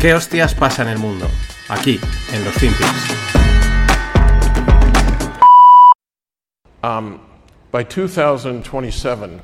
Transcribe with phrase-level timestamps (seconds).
[0.00, 1.26] ¿Qué hostias pasa en el mundo?
[1.68, 2.00] Aquí,
[2.32, 2.88] en los FinPix.
[6.82, 7.20] Um,
[7.70, 9.42] by 2027,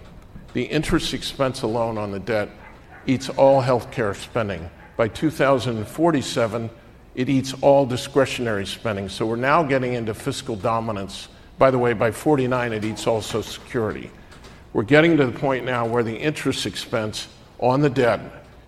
[0.54, 2.48] the interest expense alone on the debt
[3.06, 4.70] eats all healthcare spending.
[4.96, 6.70] By 2047,
[7.14, 9.10] it eats all discretionary spending.
[9.10, 11.28] So we're now getting into fiscal dominance.
[11.58, 14.10] By the way, by 49, it eats all Social Security.
[14.72, 18.20] We're getting to the point now where the interest expense on the debt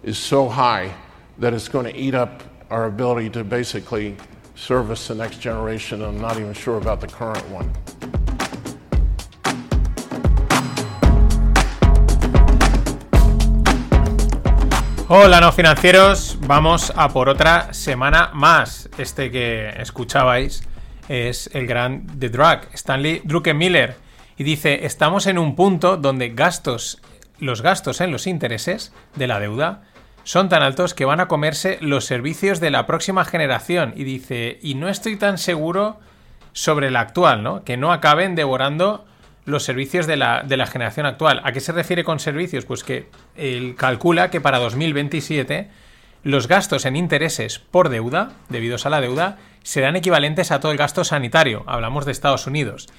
[0.03, 0.95] is so high
[1.39, 4.17] that it's going to eat up our ability to basically
[4.55, 6.03] service the next generation.
[6.03, 7.73] I'm not even sure about the current one.
[15.11, 18.91] Hola no financieros, vamos a por otra semana más.
[18.99, 20.65] Este que escuchabais
[21.09, 23.97] es el gran The Drug, Stanley Druckenmiller,
[24.37, 27.01] y dice, estamos en un punto donde gastos,
[27.39, 29.88] los gastos en los intereses de la deuda
[30.29, 33.95] son tan altos que van a comerse los servicios de la próxima generación.
[33.97, 35.99] Y dice, y no estoy tan seguro
[36.53, 37.65] sobre la actual, ¿no?
[37.65, 39.07] Que no acaben devorando
[39.47, 41.41] los servicios de la, de la generación actual.
[41.45, 42.67] ¿A qué se refiere con servicios?
[42.67, 45.71] Pues que él calcula que para 2027
[46.25, 50.77] los gastos en intereses por deuda, debidos a la deuda, serán equivalentes a todo el
[50.77, 51.65] gasto sanitario.
[51.67, 52.91] Hablamos de Estados Unidos.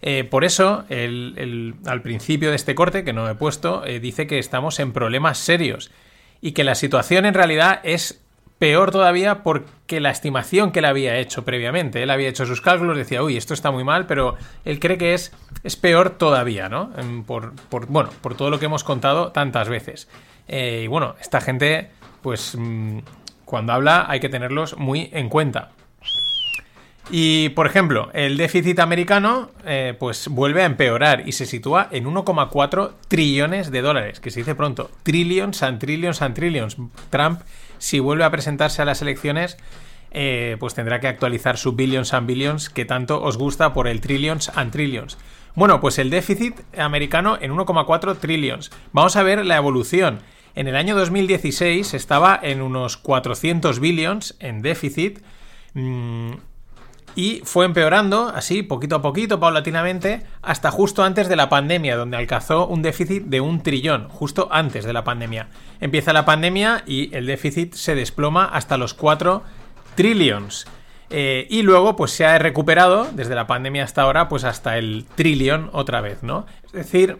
[0.00, 4.26] Eh, por eso, el, al principio de este corte, que no he puesto, eh, dice
[4.26, 5.90] que estamos en problemas serios
[6.40, 8.20] y que la situación en realidad es
[8.58, 12.96] peor todavía porque la estimación que él había hecho previamente, él había hecho sus cálculos,
[12.96, 16.90] decía, uy, esto está muy mal, pero él cree que es, es peor todavía, ¿no?
[17.26, 17.54] Por,
[17.86, 20.08] bueno, por todo lo que hemos contado tantas veces.
[20.48, 21.90] Eh, y bueno, esta gente,
[22.22, 22.98] pues mm,
[23.44, 25.70] cuando habla hay que tenerlos muy en cuenta.
[27.10, 32.04] Y, por ejemplo, el déficit americano eh, pues vuelve a empeorar y se sitúa en
[32.04, 36.76] 1,4 trillones de dólares, que se dice pronto, trillions and trillions and trillions.
[37.08, 37.40] Trump,
[37.78, 39.56] si vuelve a presentarse a las elecciones,
[40.10, 44.00] eh, pues tendrá que actualizar su billions and billions que tanto os gusta por el
[44.02, 45.16] trillions and trillions.
[45.54, 48.70] Bueno, pues el déficit americano en 1,4 trillions.
[48.92, 50.20] Vamos a ver la evolución.
[50.54, 55.20] En el año 2016 estaba en unos 400 billions en déficit.
[55.74, 56.32] Mm,
[57.18, 62.16] y fue empeorando así, poquito a poquito, paulatinamente, hasta justo antes de la pandemia, donde
[62.16, 65.48] alcanzó un déficit de un trillón, justo antes de la pandemia.
[65.80, 69.42] Empieza la pandemia y el déficit se desploma hasta los 4
[69.96, 70.68] trillions.
[71.10, 75.04] Eh, y luego, pues se ha recuperado desde la pandemia hasta ahora, pues hasta el
[75.16, 76.46] trillón otra vez, ¿no?
[76.66, 77.18] Es decir,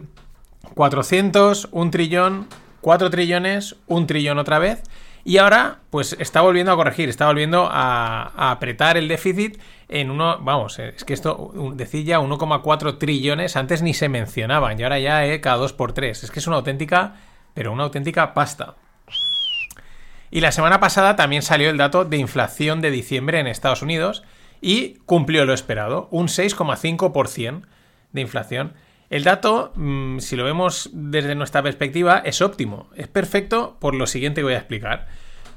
[0.75, 2.47] 400, un trillón,
[2.79, 4.81] 4 trillones, un trillón otra vez.
[5.23, 9.59] Y ahora, pues está volviendo a corregir, está volviendo a, apretar el déficit
[9.89, 14.83] en uno, vamos, es que esto decía ya 1,4 trillones, antes ni se mencionaban, y
[14.83, 17.15] ahora ya eh, cada 2 por 3 Es que es una auténtica,
[17.53, 18.75] pero una auténtica pasta.
[20.31, 24.23] Y la semana pasada también salió el dato de inflación de diciembre en Estados Unidos
[24.61, 27.63] y cumplió lo esperado, un 6,5%
[28.11, 28.73] de inflación.
[29.09, 32.89] El dato, mm, si lo vemos desde nuestra perspectiva, es óptimo.
[32.95, 35.07] Es perfecto por lo siguiente que voy a explicar.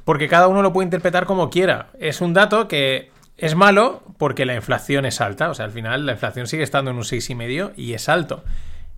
[0.05, 1.91] Porque cada uno lo puede interpretar como quiera.
[1.99, 5.51] Es un dato que es malo porque la inflación es alta.
[5.51, 8.43] O sea, al final la inflación sigue estando en un 6,5 y es alto.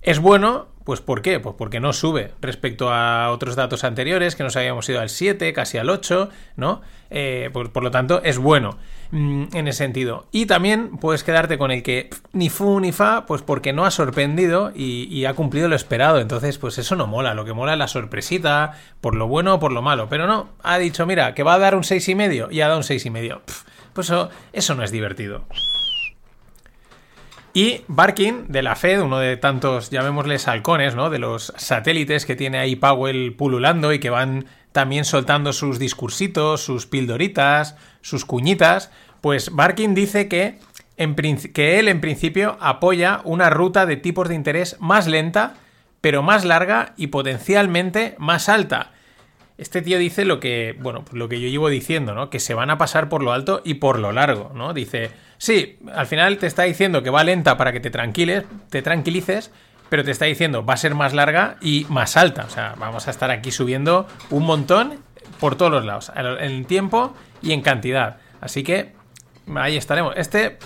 [0.03, 1.41] Es bueno, pues ¿por qué?
[1.41, 5.53] Pues porque no sube respecto a otros datos anteriores, que nos habíamos ido al 7,
[5.55, 6.83] casi al 8, ¿no?
[7.09, 8.77] Eh, por, lo tanto, es bueno
[9.15, 10.27] mm, en ese sentido.
[10.31, 13.91] Y también puedes quedarte con el que ni fu ni fa, pues porque no ha
[13.91, 16.21] sorprendido y, ha cumplido lo esperado.
[16.21, 17.35] Entonces, pues eso no mola.
[17.35, 20.09] Lo que mola es la sorpresita, por lo bueno o por lo malo.
[20.09, 22.85] Pero no, ha dicho, mira, que va a dar un 6,5 y ha dado un
[22.85, 23.41] 6,5.
[23.95, 25.45] Pues eso, eso no es divertido.
[27.57, 31.09] Y Barkin, de la Fed, uno de tantos, llamémosles halcones, ¿no?
[31.09, 36.65] De los satélites que tiene ahí Powell pululando y que van también soltando sus discursitos,
[36.65, 38.91] sus pildoritas, sus cuñitas.
[39.25, 40.59] Pues Barkin dice que,
[40.99, 45.55] él en principio apoya una ruta de tipos de interés más lenta,
[46.03, 48.93] pero más larga y potencialmente más alta.
[49.56, 52.29] Este tío dice lo que, bueno, lo que yo llevo diciendo, ¿no?
[52.29, 54.75] Que se van a pasar por lo alto y por lo largo, ¿no?
[54.75, 58.82] Dice, Sí, al final te está diciendo que va lenta para que te tranquiles, te
[58.82, 59.50] tranquilices,
[59.88, 62.44] pero te está diciendo va a ser más larga y más alta.
[62.44, 64.99] O sea, vamos a estar aquí subiendo un montón
[65.41, 68.19] por todos los lados, en tiempo y en cantidad.
[68.43, 68.93] Así que
[69.56, 70.14] ahí estaremos.
[70.17, 70.58] Este,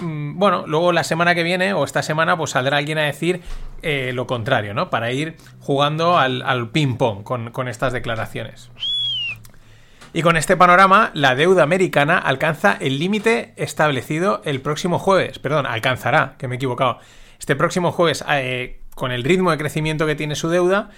[0.00, 3.40] mm, bueno, luego la semana que viene o esta semana, pues saldrá alguien a decir
[3.82, 4.90] eh, lo contrario, ¿no?
[4.90, 8.70] Para ir jugando al, ping-pong con, con estas declaraciones.
[10.14, 15.38] Y con este panorama, la deuda americana alcanza el límite establecido el próximo jueves.
[15.38, 16.98] Perdón, alcanzará, que me he equivocado.
[17.38, 20.90] Este próximo jueves, eh, con el ritmo de crecimiento que tiene su deuda,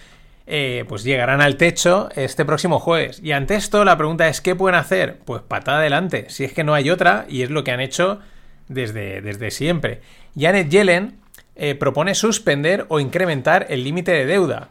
[0.46, 3.20] eh, pues llegarán al techo este próximo jueves.
[3.22, 5.18] Y ante esto la pregunta es, ¿qué pueden hacer?
[5.24, 8.20] Pues patada adelante, si es que no hay otra, y es lo que han hecho
[8.68, 10.00] desde, desde siempre.
[10.36, 11.18] Janet Yellen
[11.56, 14.70] eh, propone suspender o incrementar el límite de deuda.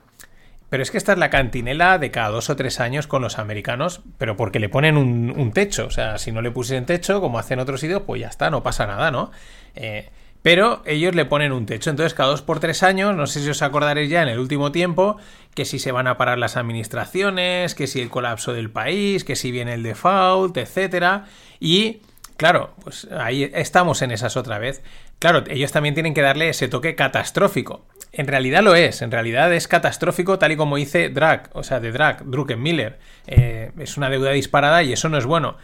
[0.69, 3.37] Pero es que esta es la cantinela de cada dos o tres años con los
[3.37, 5.85] americanos, pero porque le ponen un, techo.
[5.85, 8.63] O sea, si no le pusiesen techo, como hacen otros sitios, pues ya está, no
[8.63, 9.29] pasa nada, ¿no?
[9.75, 10.09] Eh,
[10.43, 11.89] pero ellos le ponen un techo.
[11.89, 14.71] Entonces, cada dos por tres años, no sé si os acordaréis ya en el último
[14.71, 15.17] tiempo,
[15.55, 19.37] que si se van a parar las administraciones, que si el colapso del país, que
[19.37, 21.25] si viene el default, etcétera.
[21.61, 22.01] Y
[22.35, 24.83] claro, pues ahí estamos en esas otra vez.
[25.19, 27.85] Claro, ellos también tienen que darle ese toque catastrófico.
[28.11, 31.79] En realidad lo es, en realidad es catastrófico tal y como dice Drag, o sea,
[31.79, 32.99] de Drag, Druckenmiller.
[33.27, 35.55] Eh, es una deuda disparada y eso no es bueno.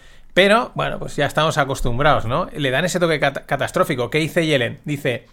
[0.42, 2.48] Pero, bueno, pues ya estamos acostumbrados, ¿no?
[2.56, 4.10] Le dan ese toque catastrófico.
[4.10, 4.80] ¿Qué dice Yellen?
[4.86, 5.26] Dice,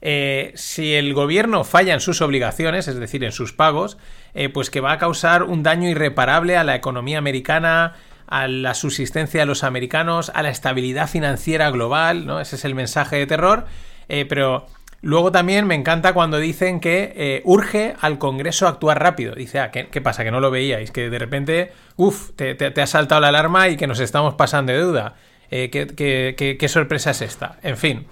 [0.00, 3.98] eh, si el gobierno falla en sus obligaciones, es decir, en sus pagos,
[4.32, 8.72] eh, pues que va a causar un daño irreparable a la economía americana, a la
[8.72, 12.40] subsistencia de los americanos, a la estabilidad financiera global, ¿no?
[12.40, 13.66] Ese es el mensaje de terror.
[14.08, 14.68] pero
[15.06, 19.36] Luego también me encanta cuando dicen que eh, urge al Congreso actuar rápido.
[19.36, 20.24] Dice, ah, ¿qué, pasa?
[20.24, 23.86] Que no lo veíais, que de repente, uff, te, ha saltado la alarma y que
[23.86, 25.14] nos estamos pasando de duda.
[25.48, 27.56] Eh, ¿qué, sorpresa es esta?
[27.62, 28.08] En fin.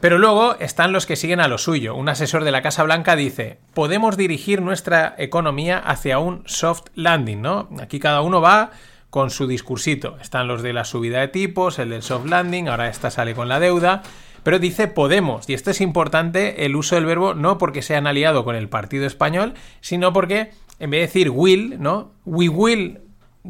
[0.00, 1.94] Pero luego están los que siguen a lo suyo.
[1.94, 7.42] Un asesor de la Casa Blanca dice, podemos dirigir nuestra economía hacia un soft landing,
[7.42, 7.68] ¿no?
[7.82, 8.70] Aquí cada uno va
[9.10, 10.16] con su discursito.
[10.22, 13.50] Están los de la subida de tipos, el del soft landing, ahora esta sale con
[13.50, 14.02] la deuda.
[14.42, 18.06] Pero dice Podemos, y esto es importante el uso del verbo no porque se han
[18.06, 22.12] aliado con el partido español, sino porque en vez de decir will, ¿no?
[22.24, 23.00] We will,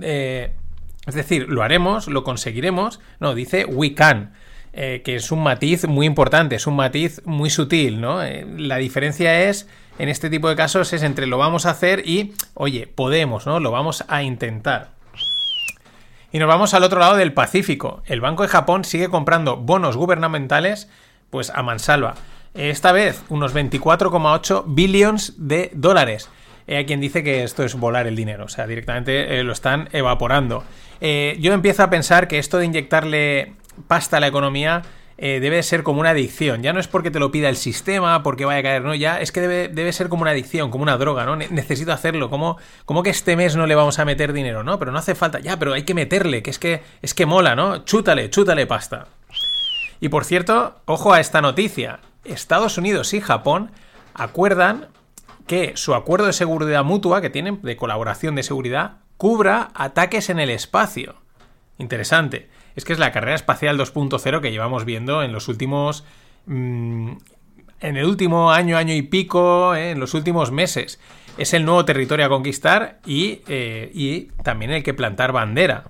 [0.00, 0.52] eh,
[1.06, 4.32] es decir, lo haremos, lo conseguiremos, no, dice we can.
[4.74, 8.22] Eh, que es un matiz muy importante, es un matiz muy sutil, ¿no?
[8.22, 9.66] Eh, la diferencia es,
[9.98, 13.60] en este tipo de casos, es entre lo vamos a hacer y, oye, podemos, ¿no?
[13.60, 14.97] Lo vamos a intentar.
[16.30, 18.02] Y nos vamos al otro lado del Pacífico.
[18.04, 20.90] El Banco de Japón sigue comprando bonos gubernamentales,
[21.30, 22.16] pues a mansalva.
[22.52, 26.28] Esta vez unos 24,8 billions de dólares.
[26.66, 29.88] Hay quien dice que esto es volar el dinero, o sea, directamente eh, lo están
[29.92, 30.64] evaporando.
[31.00, 33.54] Eh, yo empiezo a pensar que esto de inyectarle
[33.86, 34.82] pasta a la economía
[35.20, 36.62] eh, debe ser como una adicción.
[36.62, 39.20] Ya no es porque te lo pida el sistema, porque vaya a caer, no, ya
[39.20, 41.34] es que debe, ser como una adicción, como una droga, ¿no?
[41.34, 42.30] necesito hacerlo.
[42.30, 44.62] ¿Cómo, como que este mes no le vamos a meter dinero?
[44.62, 45.40] No, pero no hace falta.
[45.40, 47.84] Ya, pero hay que meterle, que es que, es que mola, ¿no?
[47.84, 49.08] Chútale, chútale pasta.
[50.00, 51.98] Y por cierto, ojo a esta noticia.
[52.22, 53.72] Estados Unidos y Japón
[54.14, 54.86] acuerdan
[55.48, 60.38] que su acuerdo de seguridad mutua que tienen, de colaboración de seguridad, cubra ataques en
[60.38, 61.16] el espacio.
[61.76, 62.48] Interesante
[62.78, 66.04] es que es la carrera espacial 2.0 que llevamos viendo en los últimos...
[66.46, 67.14] Mm,
[67.80, 71.00] en el último año, año y pico, eh, en los últimos meses.
[71.38, 75.84] Es el nuevo territorio a conquistar y, eh, y también el que plantar bandera.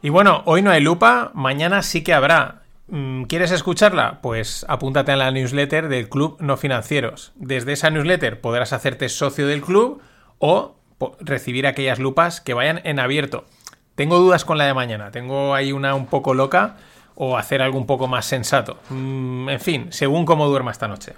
[0.00, 2.62] Y bueno, hoy no hay lupa, mañana sí que habrá.
[2.88, 4.20] Mm, ¿Quieres escucharla?
[4.20, 7.32] Pues apúntate a la newsletter del Club No Financieros.
[7.36, 10.02] Desde esa newsletter podrás hacerte socio del club
[10.38, 10.76] o
[11.20, 13.44] recibir aquellas lupas que vayan en abierto.
[13.94, 16.76] Tengo dudas con la de mañana, tengo ahí una un poco loca
[17.14, 18.78] o hacer algo un poco más sensato.
[18.90, 21.14] Mm, en fin, según cómo duerma esta noche.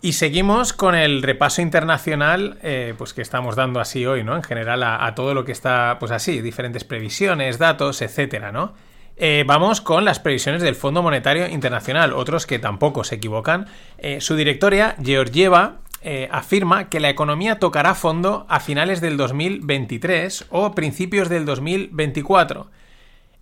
[0.00, 4.36] Y seguimos con el repaso internacional, eh, pues que estamos dando así hoy, ¿no?
[4.36, 8.74] En general a, todo lo que está, pues así, diferentes previsiones, datos, etcétera, ¿no?
[9.16, 13.66] Eh, vamos con las previsiones del Fondo Monetario Internacional, otros que tampoco se equivocan.
[13.98, 15.78] Eh, su directoria, Georgieva,
[16.30, 22.70] afirma que la economía tocará fondo a finales del 2023 o principios del 2024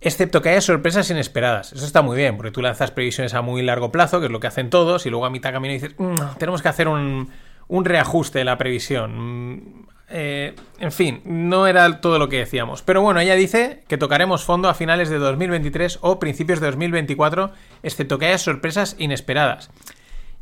[0.01, 1.73] excepto que haya sorpresas inesperadas.
[1.73, 4.39] Eso está muy bien, porque tú lanzas previsiones a muy largo plazo, que es lo
[4.39, 7.29] que hacen todos, y luego a mitad camino dices, mm, tenemos que hacer un,
[7.69, 9.55] reajuste de la previsión.
[9.55, 12.81] Mm, eh, en fin, no era todo lo que decíamos.
[12.81, 17.51] Pero bueno, ella dice que tocaremos fondo a finales de 2023 o principios de 2024,
[17.83, 19.69] excepto que haya sorpresas inesperadas.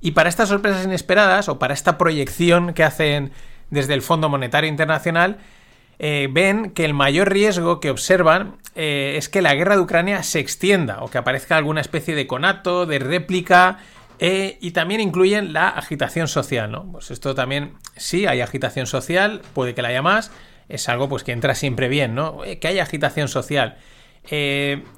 [0.01, 3.31] Y para estas sorpresas inesperadas, o para esta proyección que hacen
[3.71, 5.39] desde el Fondo Monetario Internacional,
[5.97, 10.23] eh, ven que el mayor riesgo que observan eh, es que la guerra de Ucrania
[10.23, 13.79] se extienda o que aparezca alguna especie de conato, de réplica.
[14.19, 16.89] Eh, y también incluyen la agitación social, ¿no?
[16.89, 20.31] Pues esto también, sí, hay agitación social, puede que la haya más,
[20.69, 22.39] es algo pues que entra siempre bien, ¿no?
[22.61, 23.75] que haya agitación social.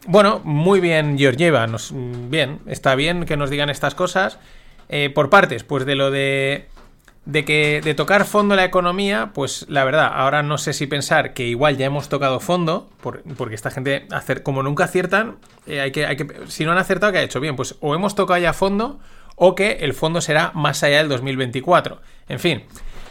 [0.06, 4.38] bueno, muy bien, Georgieva, nos, bien, está bien que nos digan estas cosas.
[5.16, 6.68] por partes, pues de lo de
[7.28, 11.34] de que de tocar fondo la economía, pues la verdad, ahora no sé si pensar
[11.34, 15.92] que igual ya hemos tocado fondo, porque esta gente, hacer, como nunca aciertan, eh, hay,
[15.92, 17.42] que, hay que, si no han acertado, ¿qué ha hecho?
[17.42, 19.02] Bien, pues o hemos tocado ya fondo
[19.36, 22.02] o que el fondo será más allá del 2024.
[22.30, 22.64] En fin.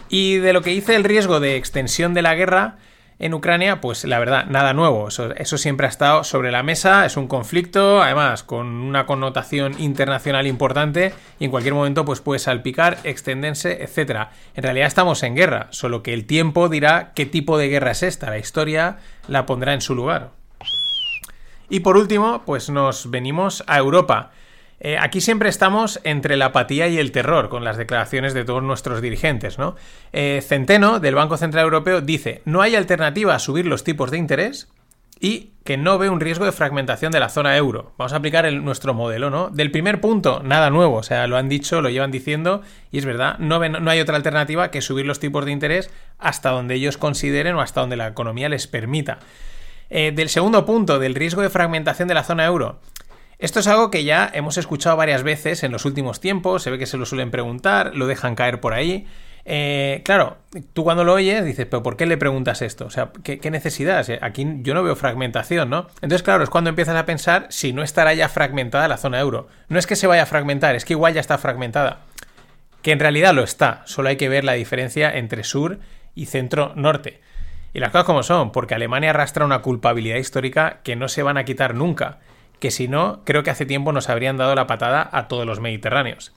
[0.09, 2.79] Y de lo que dice el riesgo de extensión de la guerra,
[3.19, 5.09] en Ucrania, pues la verdad, nada nuevo.
[5.09, 7.07] Eso, siempre ha estado sobre la mesa.
[7.07, 12.39] Es un conflicto, además, con una connotación internacional importante y en cualquier momento pues puede
[12.39, 14.29] salpicar, extenderse, etc.
[14.55, 18.03] En realidad estamos en guerra, solo que el tiempo dirá qué tipo de guerra es
[18.03, 18.29] esta.
[18.29, 20.33] La historia la pondrá en su lugar.
[21.69, 24.31] Y por último, pues nos venimos a Europa.
[24.81, 28.63] Eh, aquí siempre estamos entre la apatía y el terror con las declaraciones de todos
[28.63, 29.75] nuestros dirigentes, ¿no?
[30.13, 34.19] Eh, Centeno, del Banco Central Europeo, dice, no hay alternativa a subir los tipos de
[34.19, 34.69] interés
[35.19, 37.93] y que no ve un riesgo de fragmentación de la zona euro.
[37.97, 39.49] Vamos a aplicar nuestro modelo, ¿no?
[39.49, 43.07] Del primer punto, nada nuevo, o sea, lo han dicho, lo llevan diciendo y es
[43.07, 46.99] verdad, no, no hay otra alternativa que subir los tipos de interés hasta donde ellos
[46.99, 49.19] consideren o hasta donde la economía les permita.
[49.89, 52.81] Eh, del segundo punto, del riesgo de fragmentación de la zona euro,
[53.39, 56.79] esto es algo que ya hemos escuchado varias veces en los últimos tiempos, se ve
[56.79, 59.07] que se lo suelen preguntar, lo dejan caer por ahí.
[59.45, 60.39] Eh, claro,
[60.73, 62.87] tú cuando lo oyes dices, pero ¿por qué le preguntas esto?
[62.87, 64.05] O sea, ¿qué, necesidad?
[64.23, 65.87] Aquí yo no veo fragmentación, ¿no?
[65.97, 69.49] Entonces, claro, es cuando empiezas a pensar si no estará ya fragmentada la zona euro.
[69.69, 72.01] No es que se vaya a fragmentar, es que igual ya está fragmentada.
[72.81, 75.79] Que en realidad lo está, solo hay que ver la diferencia entre sur
[76.15, 77.21] y centro-norte.
[77.75, 81.37] Y las cosas como son, porque Alemania arrastra una culpabilidad histórica que no se van
[81.37, 82.19] a quitar nunca
[82.59, 85.61] que si no, creo que hace tiempo nos habrían dado la patada a todos los
[85.61, 86.33] mediterráneos.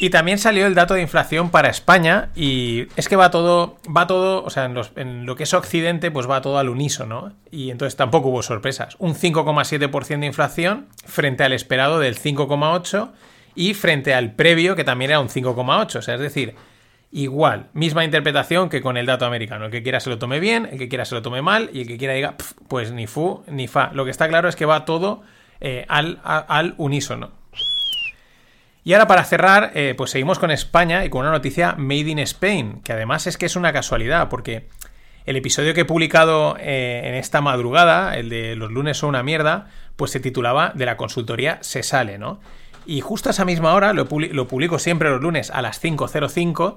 [0.00, 4.06] Y también salió el dato de inflación para España y es que va todo, va
[4.06, 7.32] todo, o sea, en, lo que es Occidente, pues va todo al unísono.
[7.50, 8.96] Y entonces tampoco hubo sorpresas.
[8.98, 13.12] Un 5,7% de inflación frente al esperado del 5,8%
[13.54, 15.96] y frente al previo que también era un 5,8%.
[15.96, 16.56] O sea, es decir,
[17.14, 19.66] igual, misma interpretación que con el dato americano.
[19.66, 21.82] El que quiera se lo tome bien, el que quiera se lo tome mal y
[21.82, 22.34] el que quiera diga,
[22.68, 23.92] pues ni fu ni fa.
[23.94, 25.22] Lo que está claro es que va todo
[25.60, 27.30] eh, al, al, unísono.
[28.82, 32.18] Y ahora para cerrar, eh, pues seguimos con España y con una noticia Made in
[32.18, 34.66] Spain, que además es que es una casualidad, porque
[35.24, 39.22] el episodio que he publicado eh, en esta madrugada, el de los lunes son una
[39.22, 42.40] mierda, pues se titulaba De la consultoría se sale, ¿no?
[42.86, 46.76] Y justo a esa misma hora, lo, lo publico siempre los lunes a las 5.05,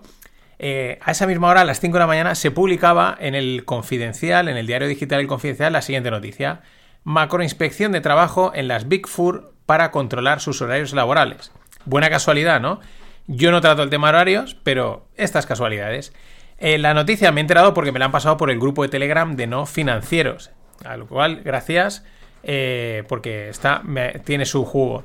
[0.59, 3.63] eh, a esa misma hora, a las 5 de la mañana, se publicaba en el
[3.65, 6.61] Confidencial, en el diario digital El Confidencial, la siguiente noticia.
[7.03, 11.51] Macroinspección de trabajo en las Big Four para controlar sus horarios laborales.
[11.85, 12.79] Buena casualidad, ¿no?
[13.27, 16.13] Yo no trato el tema horarios, pero estas casualidades.
[16.57, 18.89] Eh, la noticia me he enterado porque me la han pasado por el grupo de
[18.89, 20.51] Telegram de no financieros.
[20.83, 22.03] A lo cual, gracias,
[22.43, 23.83] eh, porque está,
[24.23, 25.03] tiene su jugo.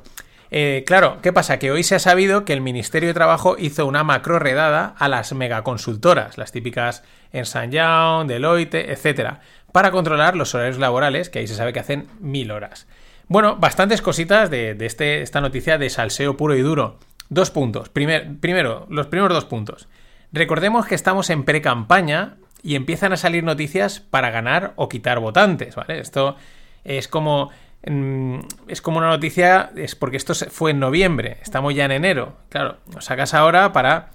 [0.55, 1.59] Eh, claro, ¿qué pasa?
[1.59, 5.09] Que hoy se ha sabido que el Ministerio de Trabajo hizo una macro redada a
[5.09, 9.41] las megaconsultoras, las típicas Ernst Young, Deloitte, etcétera,
[9.73, 12.87] para controlar los horarios laborales, que ahí se sabe que hacen mil horas.
[13.29, 16.99] Bueno, bastantes cositas de, este, esta noticia de salseo puro y duro.
[17.31, 17.89] Dos puntos.
[17.89, 19.89] primero, los primeros dos puntos.
[20.33, 25.77] Recordemos que estamos en pre-campaña y empiezan a salir noticias para ganar o quitar votantes,
[25.77, 25.99] ¿vale?
[25.99, 26.37] Esto
[26.85, 27.51] es como
[27.83, 32.37] es como una noticia, es porque esto fue en noviembre, estamos ya en enero.
[32.49, 34.11] Claro, lo sacas ahora para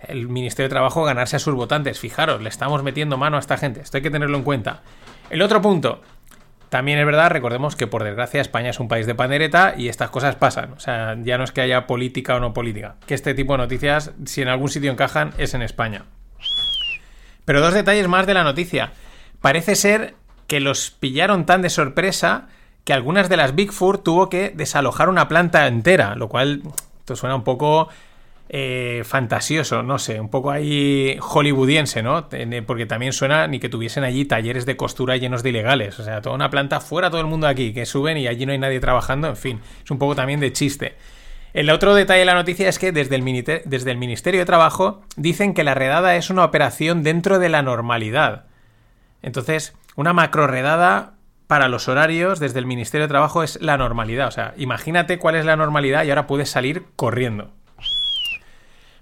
[0.00, 2.00] el Ministerio de Trabajo ganarse a sus votantes.
[2.00, 3.80] Fijaros, le estamos metiendo mano a esta gente.
[3.80, 4.82] Esto hay que tenerlo en cuenta.
[5.30, 6.02] El otro punto.
[6.68, 10.08] También es verdad, recordemos que por desgracia España es un país de pandereta y estas
[10.08, 10.72] cosas pasan.
[10.72, 12.96] O sea, ya no es que haya política o no política.
[13.06, 16.06] Que este tipo de noticias, si en algún sitio encajan, es en España.
[17.44, 18.92] Pero dos detalles más de la noticia.
[19.42, 20.14] Parece ser
[20.46, 22.48] que los pillaron tan de sorpresa
[22.84, 26.62] que algunas de las Big Four tuvo que desalojar una planta entera, lo cual
[27.00, 27.88] esto suena un poco
[28.48, 32.28] eh, fantasioso, no sé, un poco ahí hollywoodiense, ¿no?
[32.66, 36.20] Porque también suena ni que tuviesen allí talleres de costura llenos de ilegales, o sea,
[36.20, 38.80] toda una planta fuera todo el mundo aquí, que suben y allí no hay nadie
[38.80, 40.96] trabajando, en fin, es un poco también de chiste.
[41.54, 45.02] El otro detalle de la noticia es que desde el, desde el Ministerio de Trabajo
[45.16, 48.46] dicen que la redada es una operación dentro de la normalidad.
[49.22, 51.14] Entonces, una macro redada
[51.52, 54.28] para los horarios desde el Ministerio de Trabajo es la normalidad.
[54.28, 57.50] O sea, imagínate cuál es la normalidad y ahora puedes salir corriendo.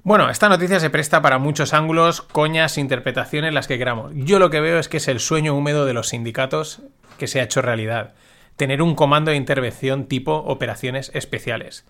[0.03, 4.11] Bueno, esta noticia se presta para muchos ángulos, coñas, interpretaciones, las que queramos.
[4.17, 6.83] Yo lo que veo es que es el sueño húmedo de los sindicatos
[7.19, 8.15] que se ha hecho realidad.
[8.57, 11.87] Tener un comando de intervención tipo operaciones especiales.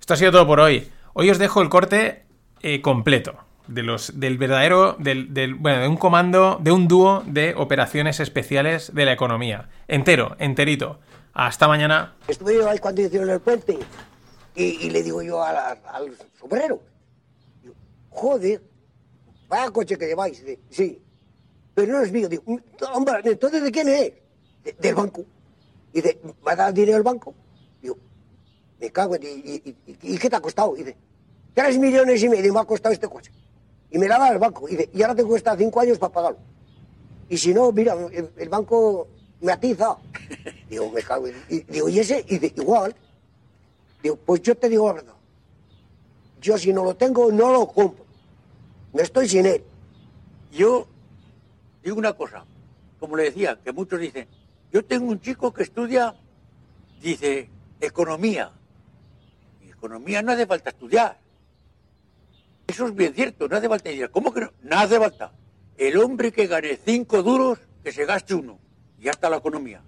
[0.00, 0.88] Esto ha sido todo por hoy.
[1.12, 2.24] Hoy os dejo el corte
[2.62, 7.54] eh, completo de los, del verdadero, del, bueno, de un comando, de un dúo de
[7.56, 9.68] operaciones especiales de la economía.
[9.88, 10.98] Entero, enterito.
[11.34, 12.14] Hasta mañana.
[12.28, 13.78] Estuve yo ahí cuando hicieron el puente
[14.54, 16.82] y, le digo yo al, al sombrero,
[18.10, 18.62] joder,
[19.48, 20.44] vaya coche que lleváis.
[20.44, 21.02] Dice, sí,
[21.74, 22.28] pero no es mío.
[22.28, 22.42] Digo,
[22.92, 24.12] hombre, entonces ¿de quién es?
[24.78, 25.24] del banco.
[25.92, 27.34] Dice, ¿va a dar dinero al banco?
[27.80, 27.96] Digo,
[28.80, 29.22] me cago en...
[29.22, 30.74] ¿Y, y, qué te ha costado?
[30.74, 30.96] Dice,
[31.54, 33.32] tres millones y medio me ha costado este coche.
[33.92, 34.66] Y me la da el banco.
[34.66, 36.38] Dice, y ahora te cuesta cinco años para pagarlo.
[37.28, 37.94] Y si no, mira,
[38.36, 39.06] el, banco
[39.40, 39.96] me atiza.
[40.70, 41.28] Digo, me cago.
[41.28, 42.24] Y, digo, ¿y ese?
[42.26, 42.94] Y igual.
[44.02, 45.14] Digo, pues yo te digo la verdad.
[46.40, 48.04] Yo si no lo tengo, no lo compro.
[48.92, 49.62] Me estoy sin él.
[50.50, 50.86] Yo
[51.84, 52.44] digo una cosa,
[52.98, 54.26] como le decía, que muchos dicen,
[54.72, 56.14] yo tengo un chico que estudia,
[57.00, 57.48] dice,
[57.80, 58.52] economía.
[59.64, 61.21] Y economía no hace falta estudiar.
[62.66, 64.10] Eso es bien cierto, no hace falta estudiar.
[64.10, 64.52] ¿Cómo que no?
[64.62, 65.32] No hace falta.
[65.76, 68.58] El hombre que gane cinco duros, que se gaste uno.
[68.98, 69.82] Ya está la economía.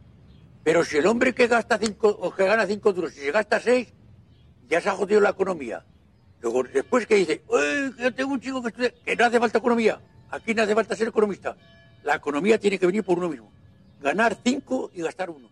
[0.63, 3.61] Pero si el hombre que gasta cinco, o que gana cinco duros, y se gasta
[3.61, 3.93] seis,
[4.69, 5.85] ya se ha jodido la economía.
[6.41, 7.43] Luego, después que dice,
[7.99, 10.01] yo tengo un chico que estudia, que no hace falta economía.
[10.31, 11.57] Aquí no hace falta ser economista.
[12.03, 13.51] La economía tiene que venir por uno mismo.
[14.05, 15.51] ganar cinco y gastar uno.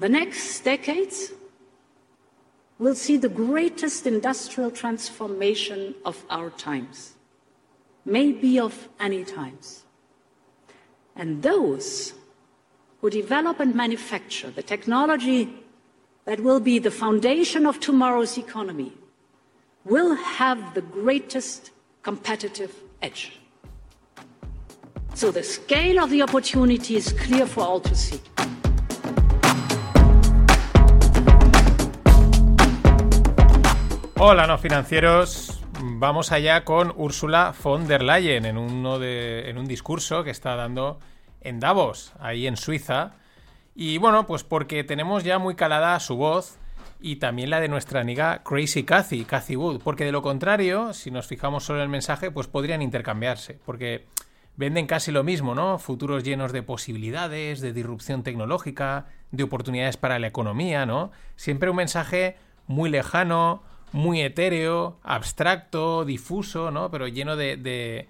[0.00, 1.34] The next decades
[2.82, 7.14] will see the greatest industrial transformation of our times,
[8.04, 9.84] maybe of any times.
[11.14, 12.12] And those
[13.00, 15.48] who develop and manufacture the technology
[16.24, 18.92] that will be the foundation of tomorrow's economy
[19.84, 21.70] will have the greatest
[22.02, 23.38] competitive edge.
[25.14, 28.20] So the scale of the opportunity is clear for all to see.
[34.24, 35.60] Hola, no financieros.
[35.82, 40.54] Vamos allá con Ursula von der Leyen en, uno de, en un discurso que está
[40.54, 41.00] dando
[41.40, 43.16] en Davos, ahí en Suiza.
[43.74, 46.56] Y bueno, pues porque tenemos ya muy calada su voz
[47.00, 49.80] y también la de nuestra amiga Crazy Cathy, Cathy Wood.
[49.82, 53.58] Porque de lo contrario, si nos fijamos solo en el mensaje, pues podrían intercambiarse.
[53.66, 54.06] Porque
[54.56, 55.80] venden casi lo mismo, ¿no?
[55.80, 61.10] Futuros llenos de posibilidades, de disrupción tecnológica, de oportunidades para la economía, ¿no?
[61.34, 62.36] Siempre un mensaje
[62.68, 66.90] muy lejano, muy etéreo, abstracto, difuso, ¿no?
[66.90, 68.08] Pero lleno de,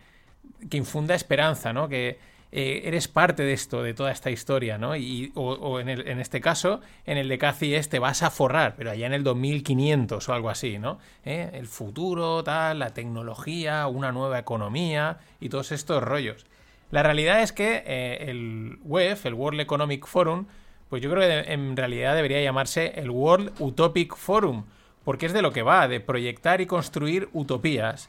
[0.71, 1.89] que infunda esperanza, ¿no?
[1.89, 2.19] Que,
[2.55, 4.95] eh, eres parte de esto, de toda esta historia, ¿no?
[4.95, 8.31] Y, o, en, el, en, este caso, en el de Cathy es te vas a
[8.31, 10.99] forrar, pero allá en el 2500 o algo así, ¿no?
[11.25, 11.49] ¿Eh?
[11.55, 16.45] El futuro, tal, la tecnología, una nueva economía y todos estos rollos.
[16.91, 20.45] La realidad es que eh, el WEF, el World Economic Forum,
[20.91, 24.65] pues yo creo que en realidad debería llamarse el World Utopic Forum,
[25.05, 28.09] porque es de lo que va, de proyectar y construir utopías.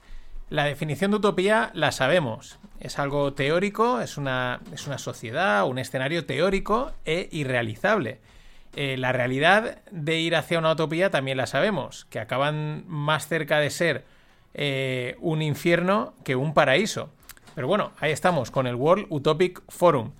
[0.49, 5.79] La definición de utopía la sabemos, es algo teórico, es una, es una sociedad, un
[5.79, 8.19] escenario teórico e irrealizable.
[8.75, 13.59] Eh, la realidad de ir hacia una utopía también la sabemos, que acaban más cerca
[13.59, 14.05] de ser
[14.53, 17.09] eh, un infierno que un paraíso.
[17.55, 20.11] Pero bueno, ahí estamos con el World Utopic Forum.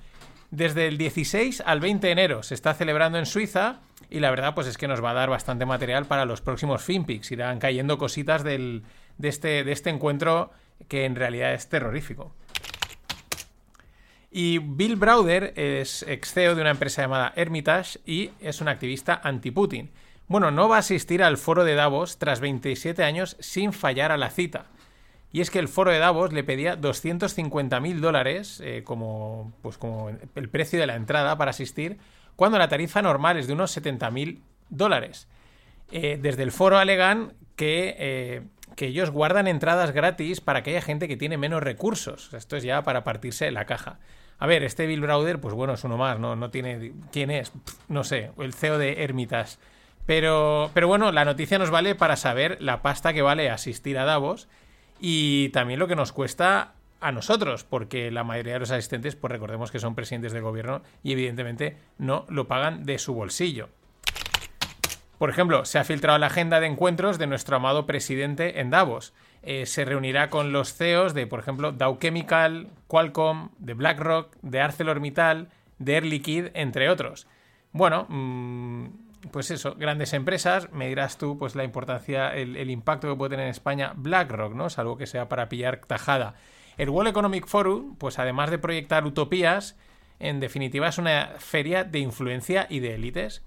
[0.52, 3.80] Desde el 16 al 20 de enero se está celebrando en Suiza
[4.14, 6.84] y la verdad pues es que nos va a dar bastante material para los próximos
[6.84, 7.32] FinPix.
[7.32, 8.84] Irán cayendo cositas del,
[9.18, 10.52] de, este, de este encuentro
[10.88, 12.32] que en realidad es terrorífico.
[14.30, 19.20] Y Bill Browder es ex CEO de una empresa llamada Hermitage y es un activista
[19.24, 19.90] anti-Putin.
[20.28, 24.18] Bueno, no va a asistir al foro de Davos tras 27 años sin fallar a
[24.18, 24.68] la cita.
[25.32, 30.10] Y es que el foro de Davos le pedía 250.000 dólares eh, como, pues como
[30.10, 31.98] el precio de la entrada para asistir,
[32.36, 35.28] cuando la tarifa normal es de unos 70.000 dólares.
[35.92, 38.42] Eh, desde el foro alegan que, eh,
[38.76, 42.34] que ellos guardan entradas gratis para aquella gente que tiene menos recursos.
[42.34, 44.00] Esto es ya para partirse la caja.
[44.40, 46.36] A ver, este Bill Browder, pues bueno, es uno más, ¿no?
[46.36, 46.94] No tiene.
[47.12, 47.54] ¿Quién es?
[47.88, 49.60] no sé, el CEO de Hermitas.
[50.06, 54.04] Pero, pero bueno, la noticia nos vale para saber la pasta que vale asistir a
[54.04, 54.50] Davos
[55.00, 59.32] y también lo que nos cuesta a nosotros, porque la mayoría de los asistentes, pues
[59.32, 63.70] recordemos que son presidentes de gobierno y evidentemente no lo pagan de su bolsillo.
[65.18, 69.14] Por ejemplo, se ha filtrado la agenda de encuentros de nuestro amado presidente en Davos.
[69.42, 74.62] Eh, se reunirá con los CEOs de, por ejemplo, Dow Chemical, Qualcomm, de BlackRock, de
[74.62, 77.28] ArcelorMittal, de Air Liquide, entre otros.
[77.72, 78.88] Bueno, mm,
[79.32, 83.46] pues eso, grandes empresas, me dirás tú pues la importancia, el, impacto que puede tener
[83.46, 84.70] en España BlackRock, ¿no?
[84.70, 86.36] Salvo que sea para pillar tajada.
[86.78, 89.78] El World Economic Forum, pues además de proyectar utopías,
[90.20, 93.44] en definitiva es una feria de influencia y de élites.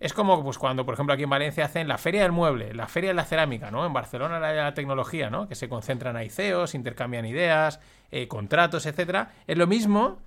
[0.00, 2.86] Es como pues, cuando, por ejemplo, aquí en Valencia hacen la Feria del Mueble, la
[2.86, 3.84] Feria de la Cerámica, ¿no?
[3.84, 5.48] En Barcelona la de la tecnología, ¿no?
[5.48, 7.80] Que se concentran ahí CEOs, intercambian ideas,
[8.12, 9.32] eh, contratos, etcétera.
[9.46, 10.18] Es lo mismo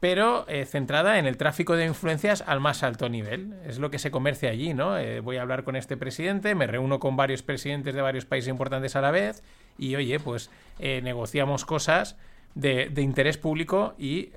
[0.00, 3.54] pero eh, centrada en el tráfico de influencias al más alto nivel.
[3.66, 4.96] Es lo que se comercia allí, ¿no?
[4.96, 8.48] Eh, voy a hablar con este presidente, me reúno con varios presidentes de varios países
[8.48, 9.42] importantes a la vez
[9.76, 12.16] y, oye, pues eh, negociamos cosas
[12.54, 14.32] de, interés público y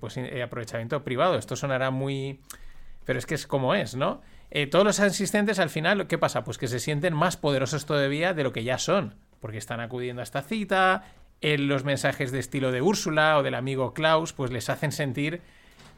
[0.00, 1.36] pues aprovechamiento privado.
[1.36, 2.40] Esto sonará muy...
[3.04, 4.20] Pero es que es como es, ¿no?
[4.70, 6.42] todos los asistentes al final, ¿qué pasa?
[6.44, 10.22] Pues que se sienten más poderosos todavía de lo que ya son, porque están acudiendo
[10.22, 11.04] a esta cita,
[11.40, 15.42] los mensajes de estilo de Úrsula o del amigo Klaus, pues les hacen sentir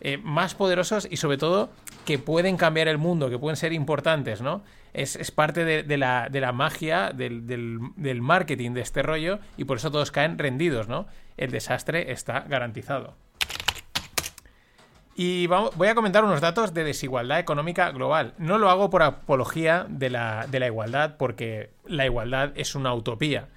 [0.00, 1.70] eh, más poderosos y sobre todo
[2.04, 4.62] que pueden cambiar el mundo, que pueden ser importantes, ¿no?
[4.92, 9.76] Es, parte de, la, de, la, magia del, del, marketing de este rollo y por
[9.76, 11.06] eso todos caen rendidos, ¿no?
[11.36, 13.14] El desastre está garantizado.
[15.14, 18.34] Y voy a comentar unos datos de desigualdad económica global.
[18.38, 22.94] No lo hago por apología de la, de la igualdad, porque la igualdad es una
[22.94, 23.48] utopía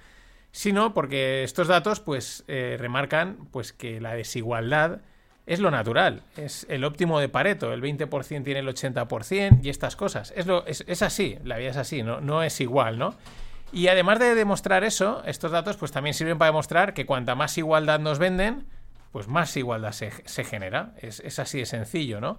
[0.52, 5.00] sino porque estos datos pues eh, remarcan pues que la desigualdad
[5.46, 9.96] es lo natural, es el óptimo de Pareto, el 20% tiene el 80% y estas
[9.96, 10.32] cosas.
[10.36, 12.20] Es, lo, es, así, la vida es así, ¿no?
[12.20, 13.14] no es igual, ¿no?
[13.72, 17.56] Y además de demostrar eso, estos datos pues también sirven para demostrar que cuanta más
[17.58, 18.66] igualdad nos venden,
[19.10, 20.92] pues más igualdad se, genera.
[20.98, 22.38] Es, es, así de sencillo, ¿no?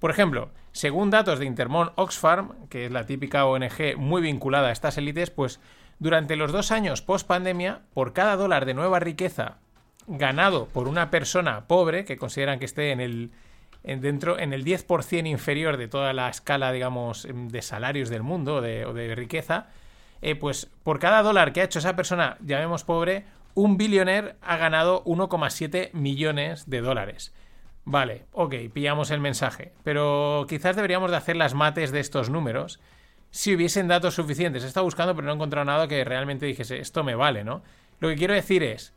[0.00, 4.72] Por ejemplo, según datos de Intermón Oxfam, que es la típica ONG muy vinculada a
[4.72, 5.60] estas élites, pues
[5.98, 9.58] durante los dos años post pandemia, por cada dólar de nueva riqueza
[10.10, 13.30] ganado por una persona pobre, que consideran que esté en el,
[13.82, 18.56] dentro, en el 10% inferior de toda la escala, digamos, em, de salarios del mundo
[18.56, 19.68] o de, riqueza,
[20.20, 24.56] eh, pues por cada dólar que ha hecho esa persona, llamemos pobre, un billionaire ha
[24.56, 27.32] ganado 1,7 millones de dólares.
[27.84, 32.80] Vale, ok, pillamos el mensaje, pero quizás deberíamos de hacer las mates de estos números
[33.30, 34.64] si hubiesen datos suficientes.
[34.64, 37.62] He estado buscando, pero no he encontrado nada que realmente dijese, esto me vale, ¿no?
[38.00, 38.92] Lo que quiero decir es,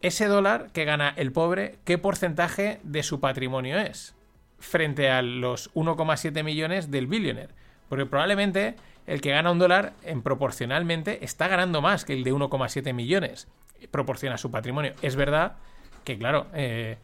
[0.00, 4.14] ese dólar que gana el pobre, ¿qué porcentaje de su patrimonio es?
[4.58, 7.54] Frente a los 1,7 millones del billionaire.
[7.88, 12.32] Porque probablemente el que gana un dólar, en proporcionalmente, está ganando más que el de
[12.32, 13.48] 1,7 millones.
[13.90, 14.92] Proporciona su patrimonio.
[15.02, 15.56] Es verdad
[16.04, 16.98] que, claro, eh,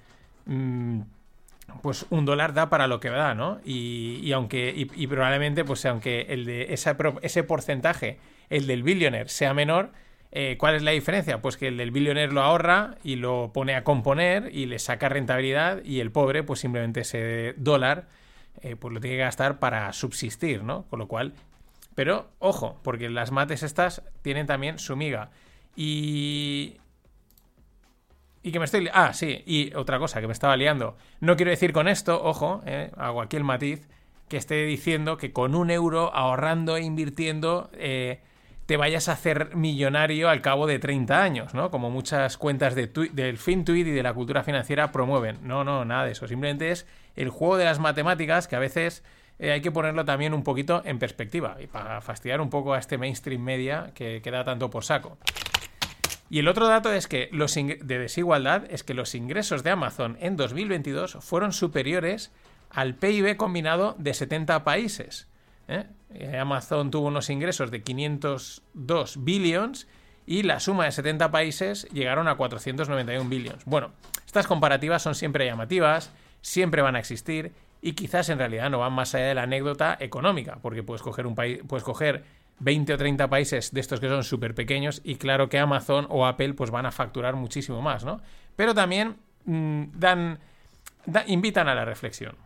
[0.45, 1.01] mm,
[1.83, 3.59] pues un dólar da para lo que da, ¿no?
[3.65, 8.19] Y, aunque, y, probablemente, pues aunque el de ese porcentaje,
[8.51, 9.91] el del billionaire, sea menor,
[10.37, 11.41] eh, ¿cuál es la diferencia?
[11.41, 15.09] Pues que el del billionaire lo ahorra y lo pone a componer y le saca
[15.09, 18.09] rentabilidad y el pobre, pues simplemente ese dólar,
[18.61, 20.87] eh, pues lo tiene que gastar para subsistir, ¿no?
[20.91, 21.35] Con lo cual,
[21.95, 25.31] pero ojo, porque las mates estas tienen también su miga.
[25.77, 26.79] Y,
[28.43, 28.89] y que me estoy...
[28.93, 30.97] Ah, sí, y otra cosa que me estaba liando.
[31.21, 33.87] No quiero decir con esto, ojo, eh, hago aquí el matiz,
[34.29, 37.71] que esté diciendo que con un euro ahorrando e invirtiendo
[38.67, 41.71] te vayas a hacer millonario al cabo de 30 años, ¿no?
[41.71, 45.39] Como muchas cuentas de del FinTweet y de la cultura financiera promueven.
[45.43, 46.27] No, no, nada de eso.
[46.27, 49.03] Simplemente es el juego de las matemáticas que a veces
[49.39, 52.79] eh, hay que ponerlo también un poquito en perspectiva y para fastidiar un poco a
[52.79, 55.19] este mainstream media que, que da tanto por saco.
[56.31, 60.17] Y el otro dato es que los de desigualdad es que los ingresos de Amazon
[60.21, 62.33] en 2022 fueron superiores
[62.71, 65.29] al PIB combinado de 70 países.
[65.69, 65.85] ¿Eh?
[66.15, 69.89] Eh, Amazon tuvo unos ingresos de 502 billions
[70.27, 73.65] y la suma de 70 países llegaron a 491 billions.
[73.65, 73.93] Bueno,
[74.27, 78.93] estas comparativas son siempre llamativas, siempre van a existir y quizás en realidad no van
[78.93, 82.25] más allá de la anécdota económica, porque puedes coger un país, puedes coger
[82.61, 86.27] 20 o 30 países de estos que son súper pequeños y claro que Amazon o
[86.27, 88.21] Apple pues van a facturar muchísimo más, ¿no?
[88.57, 90.39] Pero también mm, dan,
[91.27, 92.37] invitan a la reflexión.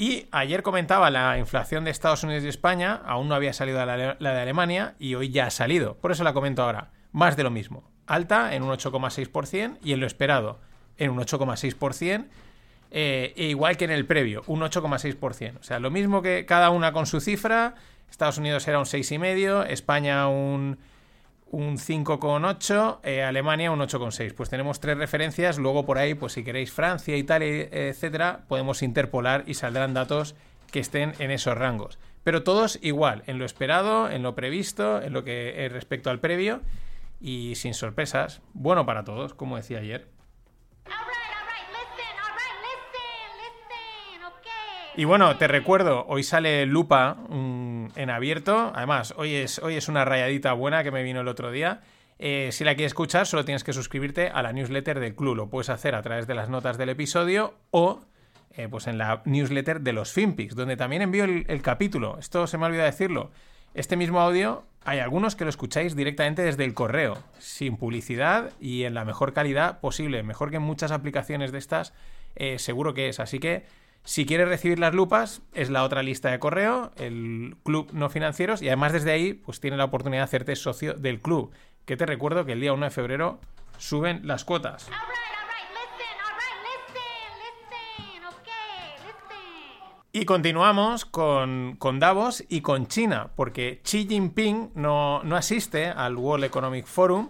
[0.00, 4.14] Y ayer comentaba la inflación de Estados Unidos y España, aún no había salido la,
[4.14, 6.92] de Alemania y hoy ya ha salido, por eso la comento ahora.
[7.10, 10.60] Más de lo mismo, alta en un 8,6% y en lo esperado
[10.98, 12.26] en un 8,6%.
[12.92, 15.58] Eh, e igual que en el previo, un 8,6%.
[15.58, 17.74] O sea, lo mismo que cada una con su cifra,
[18.08, 20.78] Estados Unidos era un 6,5, España un,
[21.50, 24.34] un 5,8, eh, Alemania un 8,6.
[24.34, 29.44] Pues tenemos tres referencias, luego por ahí, pues si queréis Francia, Italia, etcétera, podemos interpolar
[29.46, 30.34] y saldrán datos
[30.70, 31.98] que estén en esos rangos.
[32.24, 36.20] Pero todos igual, en lo esperado, en lo previsto, en lo que es respecto al
[36.20, 36.60] previo
[37.20, 38.42] y sin sorpresas.
[38.52, 40.17] Bueno para todos, como decía ayer.
[44.98, 48.72] Y bueno, te recuerdo, hoy sale Lupa en abierto.
[48.74, 51.82] Además, hoy es, hoy es una rayadita buena que me vino el otro día.
[52.18, 55.36] Eh, si la quieres escuchar, solo tienes que suscribirte a la newsletter del club.
[55.36, 58.00] Lo puedes hacer a través de las notas del episodio o
[58.56, 62.18] eh, pues en la newsletter de los FinPix, donde también envío el, capítulo.
[62.18, 63.30] Esto se me ha olvidado decirlo.
[63.74, 68.82] Este mismo audio hay algunos que lo escucháis directamente desde el correo, sin publicidad y
[68.82, 71.94] en la mejor calidad posible, mejor que en muchas aplicaciones de estas,
[72.34, 73.20] eh, seguro que es.
[73.20, 73.64] Así que
[74.08, 78.62] si quieres recibir las lupas, es la otra lista de correo, el Club No Financieros,
[78.62, 81.52] y además desde ahí, pues tienes la oportunidad de hacerte socio del club,
[81.84, 83.38] que te recuerdo que el día 1 de febrero
[83.76, 84.88] suben las cuotas.
[90.10, 96.16] Y continuamos con, con, Davos y con China, porque Xi Jinping no, no asiste al
[96.16, 97.28] World Economic Forum,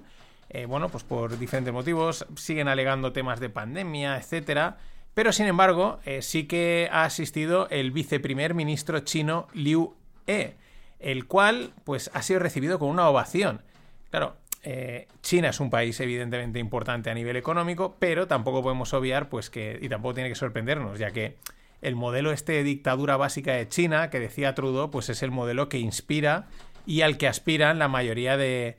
[0.49, 4.79] eh, bueno, pues por diferentes motivos, siguen alegando temas de pandemia, etcétera,
[5.19, 9.97] pero sin embargo, eh, sí que ha asistido el viceprimer ministro chino Liu
[10.29, 10.55] He,
[11.01, 13.63] el cual pues ha sido recibido con una ovación.
[14.11, 19.29] Claro, eh, China es un país evidentemente importante a nivel económico, pero tampoco podemos obviar
[19.29, 21.37] pues que, y tampoco tiene que sorprendernos, ya que
[21.83, 25.69] el modelo este de dictadura básica de China, que decía Trudeau, pues es el modelo
[25.69, 26.47] que inspira
[26.87, 28.77] y al que aspiran la mayoría de,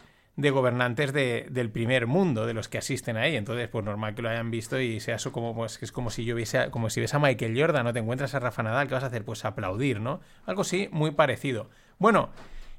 [0.50, 3.36] gobernantes del primer mundo, de los que asisten ahí.
[3.36, 6.24] Entonces, pues normal que lo hayan visto y sea eso como, pues, es como si
[6.24, 8.94] yo viese, como si ves a Michael Jordan, no te encuentras a Rafa Nadal, ¿qué
[8.94, 9.26] vas a hacer?
[9.26, 10.22] Pues aplaudir, ¿no?
[10.46, 11.70] Algo así, muy parecido.
[11.98, 12.30] Bueno,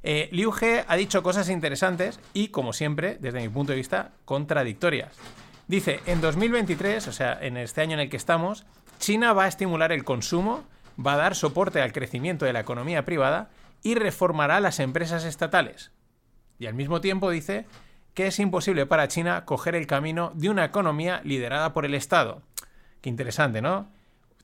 [0.03, 4.12] eh, Liu He ha dicho cosas interesantes y, como siempre, desde mi punto de vista,
[4.25, 5.16] contradictorias.
[5.68, 8.66] Dice, en 2023, o sea, en este año en el que estamos,
[8.99, 10.64] China va a estimular el consumo,
[11.05, 13.51] va a dar soporte al crecimiento de la economía privada
[13.83, 15.92] y reformará las empresas estatales.
[16.61, 17.66] Y al mismo tiempo dice
[18.14, 22.42] que es imposible para China coger el camino de una economía liderada por el Estado.
[23.01, 23.88] Qué interesante, ¿no?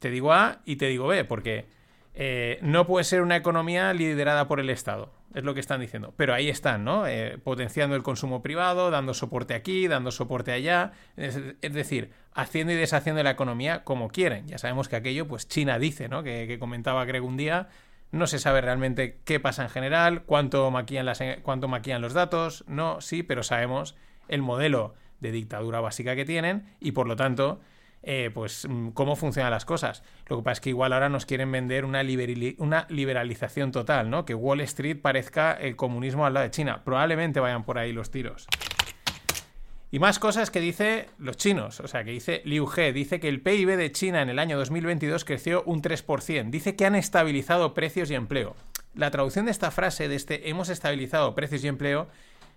[0.00, 1.66] Te digo A y te digo B, porque
[2.14, 6.14] eh, no puede ser una economía liderada por el Estado es lo que están diciendo.
[6.16, 7.07] Pero ahí están, ¿no?
[7.07, 10.92] Eh, potenciando el consumo privado, dando soporte aquí, dando soporte allá.
[11.18, 14.48] Es, decir, haciendo y deshaciendo la economía como quieren.
[14.48, 16.22] Ya sabemos que aquello, pues China dice, ¿no?
[16.22, 17.68] Que, comentaba Greg un día.
[18.12, 22.64] No se sabe realmente qué pasa en general, cuánto maquillan, las, cuánto maquillan los datos.
[22.66, 23.97] No, sí, pero sabemos
[24.29, 27.61] el modelo de dictadura básica que tienen y por lo tanto
[28.03, 30.05] eh, pues mm, cómo funcionan las cosas.
[30.29, 32.03] Lo que pasa es que igual ahora nos quieren vender una,
[32.59, 34.25] una liberalización total, ¿no?
[34.25, 36.83] Que Wall Street parezca el comunismo al lado de China.
[36.85, 38.47] Probablemente vayan por ahí los tiros.
[39.90, 43.29] Y más cosas que dice los chinos, o sea, que dice Liu He, dice que
[43.29, 47.72] el PIB de China en el año 2022 creció un 3%, dice que han estabilizado
[47.72, 48.57] precios y empleo.
[48.94, 52.09] La traducción de esta frase, de este hemos estabilizado precios y empleo,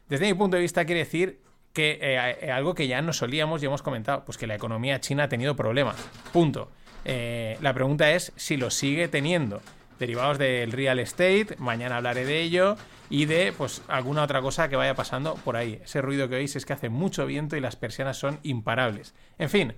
[0.07, 1.39] desde mi punto de vista quiere decir
[1.73, 4.99] que eh, eh, algo que ya nos solíamos y hemos comentado, pues que la economía
[4.99, 5.97] china ha tenido problemas.
[6.33, 6.71] Punto.
[7.05, 9.61] Eh, la pregunta es si lo sigue teniendo.
[9.99, 12.77] Derivados del real estate, mañana hablaré de ello,
[13.09, 15.81] y de pues alguna otra cosa que vaya pasando por ahí.
[15.83, 19.13] Ese ruido que oís es que hace mucho viento y las persianas son imparables.
[19.37, 19.75] En fin,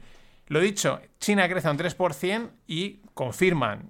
[0.48, 3.90] lo dicho, China crece un 3% y confirman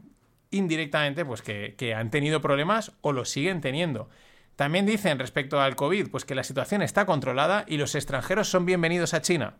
[0.51, 4.09] indirectamente pues que, que han tenido problemas o lo siguen teniendo.
[4.55, 8.65] También dicen respecto al COVID, pues que la situación está controlada y los extranjeros son
[8.65, 9.55] bienvenidos a China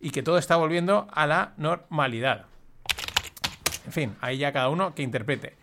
[0.00, 2.46] y que todo está volviendo a la normalidad.
[3.86, 5.56] En fin, ahí ya cada uno que interprete.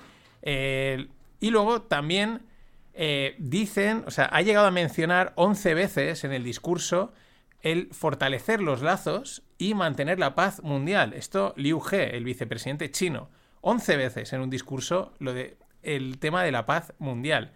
[0.45, 2.41] Y luego también
[2.97, 7.11] eh, dicen, o sea, ha llegado a mencionar 11 veces en el discurso
[7.61, 11.13] el fortalecer los lazos y mantener la paz mundial.
[11.13, 13.29] Esto Liu He, el vicepresidente chino,
[13.61, 17.51] 11 veces en un discurso lo de el tema de la paz mundial.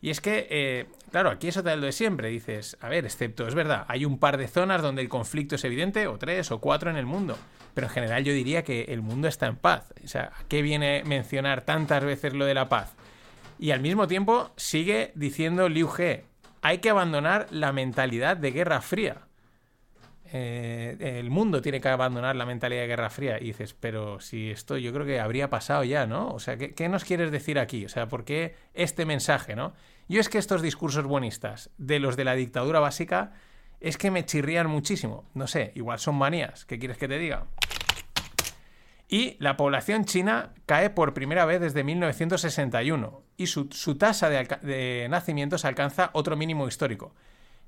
[0.00, 2.28] Y es que, eh, claro, aquí es otra lo de siempre.
[2.28, 5.64] Dices, a ver, excepto, es verdad, hay un par de zonas donde el conflicto es
[5.64, 7.38] evidente, o tres, o cuatro en el mundo.
[7.74, 9.92] Pero en general yo diría que el mundo está en paz.
[10.04, 12.94] O sea, ¿a qué viene mencionar tantas veces lo de la paz?
[13.58, 16.24] Y al mismo tiempo sigue diciendo Liu He,
[16.62, 19.22] hay que abandonar la mentalidad de Guerra Fría.
[20.34, 23.38] Eh, el mundo tiene que abandonar la mentalidad de Guerra Fría.
[23.40, 26.30] Y dices, pero si esto yo creo que habría pasado ya, ¿no?
[26.30, 27.84] O sea, ¿qué, ¿qué, nos quieres decir aquí?
[27.84, 29.74] O sea, ¿por qué este mensaje, ¿no?
[30.08, 33.32] Yo es que estos discursos buenistas de los de la dictadura básica
[33.82, 35.24] es que me chirrían muchísimo.
[35.34, 36.64] No sé, igual son manías.
[36.64, 37.46] ¿Qué quieres que te diga?
[39.08, 43.66] Y la población china cae por primera vez desde 1961 y su,
[43.98, 47.14] tasa de, de nacimientos alcanza otro mínimo histórico.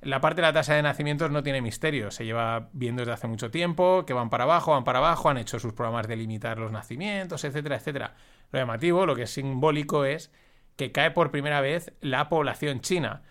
[0.01, 3.27] La parte de la tasa de nacimientos no tiene misterio, se lleva viendo desde hace
[3.27, 6.59] mucho tiempo, que van para abajo, van para abajo, han hecho sus programas de limitar
[6.59, 8.15] los nacimientos, etcétera, etcétera.
[8.53, 10.31] Lo llamativo, lo que es simbólico es
[10.77, 13.23] que cae por primera vez la población china.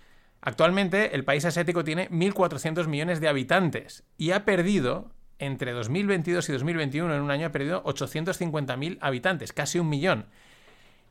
[0.46, 6.52] Actualmente el país asiático tiene 1.400 millones de habitantes y ha perdido, entre 2022 y
[6.52, 10.26] 2021, en un año ha perdido 850.000 habitantes, casi un millón.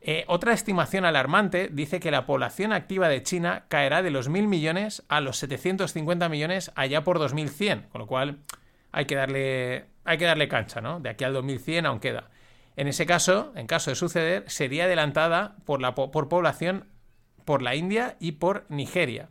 [0.01, 4.45] Eh, otra estimación alarmante dice que la población activa de China caerá de los 1.000
[4.45, 8.37] millones a los 750 millones allá por 2100, con lo cual
[8.91, 10.99] hay que darle, hay que darle cancha, ¿no?
[10.99, 12.29] De aquí al 2100 aún queda.
[12.75, 16.92] En ese caso, en caso de suceder, sería adelantada por, la, por población
[17.45, 19.29] por la India y por Nigeria.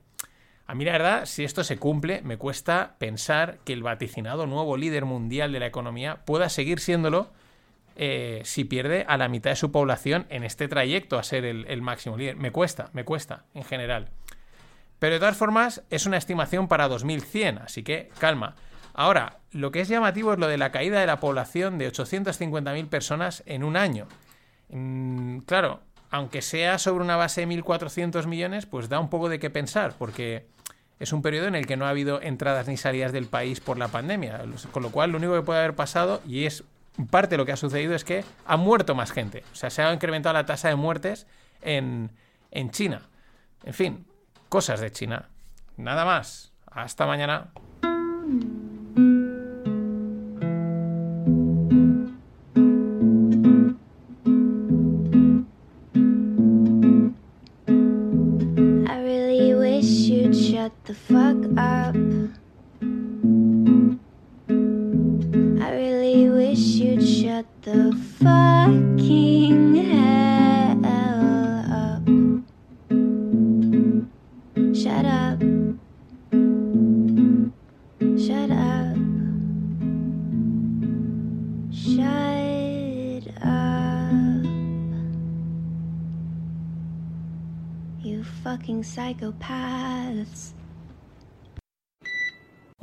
[0.66, 4.76] A mí la verdad, si esto se cumple, me cuesta pensar que el vaticinado nuevo
[4.76, 7.30] líder mundial de la economía pueda seguir siéndolo
[7.96, 11.82] eh, si pierde a la mitad de su población en este trayecto a ser el,
[11.82, 12.36] máximo líder.
[12.36, 14.08] Me cuesta, me cuesta, en general.
[14.98, 18.54] Pero de todas formas, es una estimación para 2100, así que calma.
[18.94, 22.88] Ahora, lo que es llamativo es lo de la caída de la población de 850.000
[22.88, 24.06] personas en un año.
[24.70, 25.80] Mm, claro,
[26.12, 29.94] aunque sea sobre una base de 1.400 millones, pues da un poco de qué pensar,
[29.98, 30.46] porque
[31.00, 33.78] es un periodo en el que no ha habido entradas ni salidas del país por
[33.78, 36.64] la pandemia, con lo cual lo único que puede haber pasado, y es
[37.10, 39.42] parte lo que ha sucedido es que ha muerto más gente.
[39.52, 41.26] O sea, se ha incrementado la tasa de muertes
[41.62, 42.10] en,
[42.50, 43.00] en China.
[43.64, 44.06] En fin,
[44.50, 45.30] cosas de China.
[45.78, 46.52] Nada más.
[46.66, 47.48] Hasta mañana.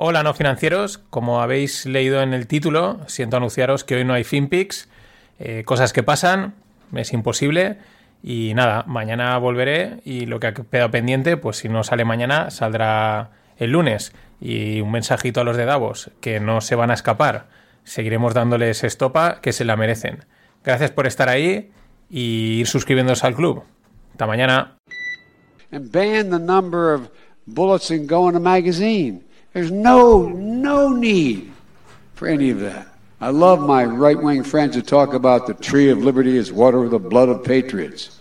[0.10, 4.24] Hola no financieros, como habéis leído en el título, siento anunciaros que hoy no hay
[4.24, 4.90] FinPix,
[5.38, 6.56] eh, cosas que pasan,
[6.96, 7.78] es imposible
[8.24, 12.50] y nada, mañana volveré y lo que ha quedado pendiente, pues si no sale mañana,
[12.50, 16.96] saldrá el lunes y un mensajito a los de Davos, que no se van a
[16.96, 17.46] escapar,
[17.84, 20.26] seguiremos dándoles estopa que se la merecen.
[20.64, 21.70] Gracias por estar ahí
[22.10, 23.64] y ir suscribiéndose al club.
[24.14, 24.76] Hasta mañana.
[29.54, 31.52] There's no, no need
[32.16, 32.88] for any of that.
[33.22, 36.80] I love my right wing friends who talk about the tree of liberty is water
[36.80, 38.20] with the blood of patriots.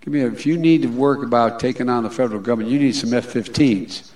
[0.00, 2.78] Give me a, if you need to work about taking on the federal government, you
[2.78, 4.12] need some F 15s.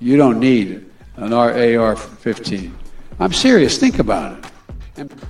[0.00, 2.78] You don't need an AR 15.
[3.20, 3.76] I'm serious.
[3.76, 4.50] Think about it.
[4.96, 5.26] And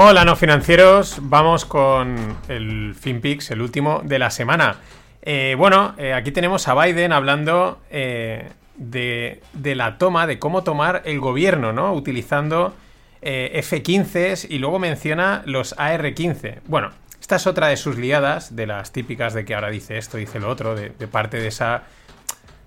[0.00, 1.18] Hola, no financieros.
[1.22, 4.76] Vamos con el FinPix, el último de la semana.
[5.22, 9.40] Eh, bueno, eh, aquí tenemos a Biden hablando eh, de,
[9.74, 11.92] la toma, de cómo tomar el gobierno, ¿no?
[11.94, 12.74] Utilizando
[13.22, 16.60] F-15s y luego menciona los AR-15.
[16.68, 20.16] Bueno, esta es otra de sus liadas, de las típicas de que ahora dice esto,
[20.16, 21.82] dice lo otro, de parte de esa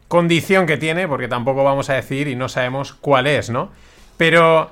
[0.10, 3.72] condición que tiene, porque tampoco vamos a decir y no sabemos cuál es, ¿no?
[4.18, 4.70] Pero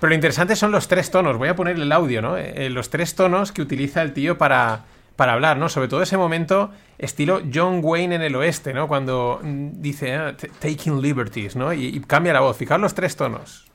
[0.00, 1.36] pero lo interesante son los tres tonos.
[1.36, 2.38] Voy a poner el audio, ¿no?
[2.38, 4.84] Eh, los tres tonos que utiliza el tío para,
[5.16, 5.68] para hablar, ¿no?
[5.68, 8.88] Sobre todo ese momento estilo John Wayne en el oeste, ¿no?
[8.88, 11.74] Cuando mm, dice ah, taking liberties, ¿no?
[11.74, 12.56] Y, cambia la voz.
[12.56, 13.66] Fijaos los tres tonos.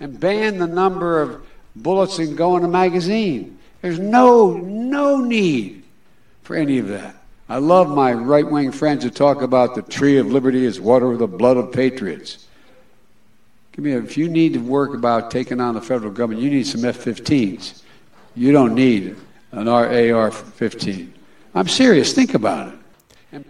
[0.00, 1.40] And ban the number of
[1.74, 3.58] bullets in going a magazine.
[3.80, 5.84] There's no no need
[6.42, 7.14] for any of that.
[7.48, 11.20] I love my right-wing friends who talk about the tree of liberty is water with
[11.20, 12.43] the blood of patriots.
[13.74, 16.50] Give me a, if you need to work about taking on the federal government, you
[16.50, 17.82] need some F-15s.
[18.36, 19.16] You don't need
[19.50, 21.08] an AR-15.
[21.56, 22.14] I'm serious.
[22.14, 22.80] Think about it.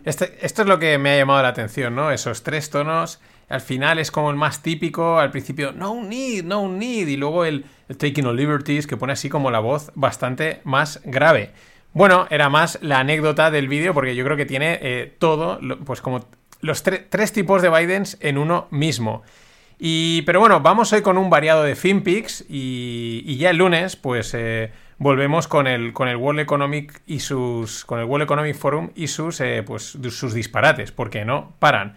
[0.04, 2.10] Este, esto es lo que me ha llamado la atención, ¿no?
[2.10, 3.20] Esos tres tonos.
[3.50, 5.18] Al final es como el más típico.
[5.18, 7.08] Al principio, no need, no need.
[7.08, 7.66] Y luego el,
[7.98, 11.50] taking of liberties, que pone así como la voz bastante más grave.
[11.92, 16.00] Bueno, era más la anécdota del vídeo, porque yo creo que tiene eh, todo, pues
[16.00, 16.26] como
[16.60, 19.22] los tres tipos de Bidens en uno mismo.
[19.78, 23.96] Y, pero bueno, vamos hoy con un variado de FinPix y, y ya el lunes,
[23.96, 27.84] pues eh, volvemos con el, con el World Economic y sus.
[27.84, 31.94] con el World Economic Forum y sus eh, pues sus disparates, porque no paran.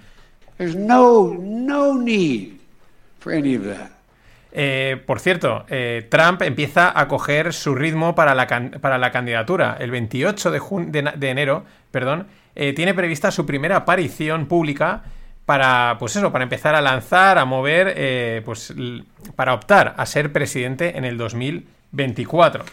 [0.58, 2.54] There's no, no need
[3.20, 3.92] for any of that.
[4.60, 5.66] Eh, por cierto,
[6.10, 9.78] Trump empieza a coger su ritmo para la, para la candidatura.
[9.80, 15.04] El 28 de, de, de enero perdón, tiene prevista su primera aparición pública
[15.48, 18.74] para, pues eso, para empezar a lanzar, a mover, eh, pues
[19.38, 22.66] para optar a ser presidente en el 2024.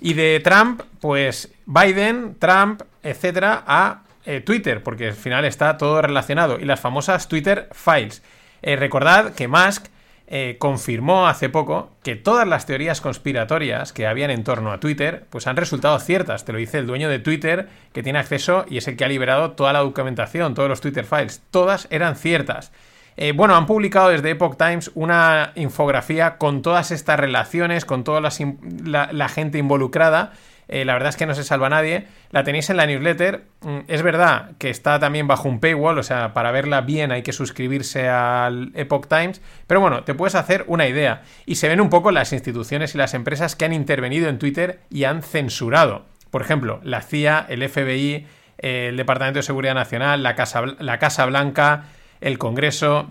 [0.00, 6.02] Y de Trump, pues Biden, Trump, etcétera, a eh, Twitter, porque al final está todo
[6.02, 6.58] relacionado.
[6.58, 8.20] Y las famosas Twitter Files.
[8.62, 9.86] Eh, recordad que Musk
[10.30, 15.24] eh, confirmó hace poco que todas las teorías conspiratorias que habían en torno a Twitter
[15.30, 16.44] pues han resultado ciertas.
[16.44, 19.08] Te lo dice el dueño de Twitter que tiene acceso y es el que ha
[19.08, 21.42] liberado toda la documentación, todos los Twitter files.
[21.50, 22.72] Todas eran ciertas.
[23.16, 28.20] Eh, bueno, han publicado desde Epoch Times una infografía con todas estas relaciones, con toda
[28.20, 30.34] la, gente involucrada.
[30.68, 32.06] Eh, la verdad es que no se salva nadie.
[32.30, 33.44] La tenéis en la newsletter.
[33.62, 37.22] Mm, es verdad que está también bajo un paywall, o sea, para verla bien hay
[37.22, 39.40] que suscribirse al Epoch Times.
[39.66, 41.22] Pero bueno, te puedes hacer una idea.
[41.46, 44.80] Y se ven un poco las instituciones y las empresas que han intervenido en Twitter
[44.90, 46.06] y han censurado.
[46.30, 48.26] Por ejemplo, la CIA, el FBI,
[48.58, 51.84] el Departamento de Seguridad Nacional, la Casa, la Casa Blanca,
[52.20, 53.10] el Congreso,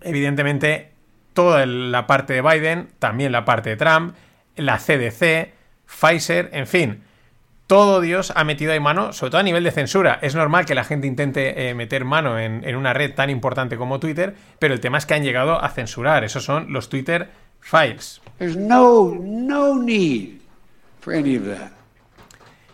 [0.00, 0.92] evidentemente
[1.34, 4.14] toda la parte de Biden, también la parte de Trump,
[4.56, 5.52] la CDC,
[5.86, 7.02] Pfizer, en fin.
[7.66, 10.20] Todo Dios ha metido ahí mano, sobre todo a nivel de censura.
[10.22, 13.98] Es normal que la gente intente eh, meter mano en, una red tan importante como
[13.98, 16.22] Twitter, pero el tema es que han llegado a censurar.
[16.22, 17.28] Esos son los Twitter
[17.60, 18.20] Files.
[18.38, 20.38] no, no need
[21.00, 21.72] for any of that.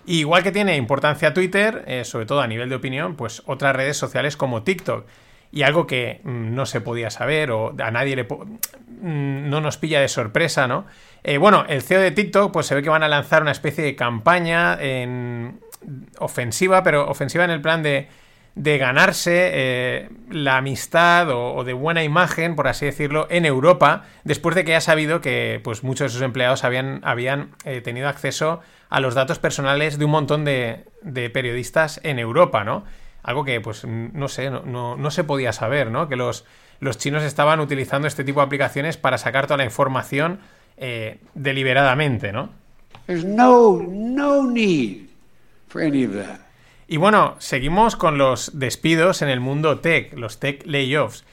[0.04, 3.96] igual que tiene importancia Twitter, eh, sobre todo a nivel de opinión, pues otras redes
[3.96, 5.06] sociales como TikTok
[5.52, 9.76] y algo que mm, no se podía saber o a nadie le mm, no nos
[9.76, 10.86] pilla de sorpresa, ¿no?
[11.24, 13.84] Eh, bueno, el CEO de TikTok, pues se ve que van a lanzar una especie
[13.84, 15.60] de campaña en
[16.18, 18.08] ofensiva, pero ofensiva en el plan de,
[18.54, 24.54] de ganarse eh, la amistad o, de buena imagen, por así decirlo, en Europa, después
[24.54, 28.60] de que ha sabido que pues, muchos de sus empleados habían, habían eh, tenido acceso
[28.90, 32.84] a los datos personales de un montón de, de periodistas en Europa, ¿no?
[33.22, 36.08] Algo que, pues, no sé, no, se podía saber, ¿no?
[36.08, 36.44] Que los,
[36.80, 40.40] los, chinos estaban utilizando este tipo de aplicaciones para sacar toda la información
[40.76, 42.50] eh, deliberadamente, ¿no?
[43.08, 45.06] no, no need
[45.68, 46.40] for any of that.
[46.88, 51.24] Y bueno, seguimos con los despidos en el mundo tech, los tech layoffs.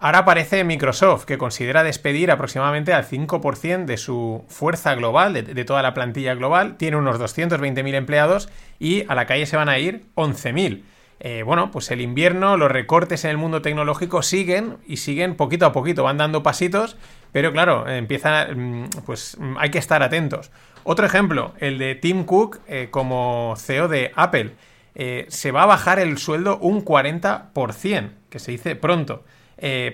[0.00, 5.64] Ahora aparece Microsoft, que considera despedir aproximadamente al 5% de su fuerza global, de, de,
[5.64, 6.76] toda la plantilla global.
[6.76, 10.82] Tiene unos 220.000 empleados y a la calle se van a ir 11.000.
[11.20, 15.66] Eh, bueno, pues el invierno, los recortes en el mundo tecnológico siguen y siguen poquito
[15.66, 16.96] a poquito, van dando pasitos,
[17.32, 20.50] pero claro, empiezan, mm, pues mm, hay que estar atentos.
[20.84, 24.52] Otro ejemplo, el de Tim Cook eh, como CEO de Apple.
[24.94, 29.24] Eh, se va a bajar el sueldo un 40%, que se dice pronto.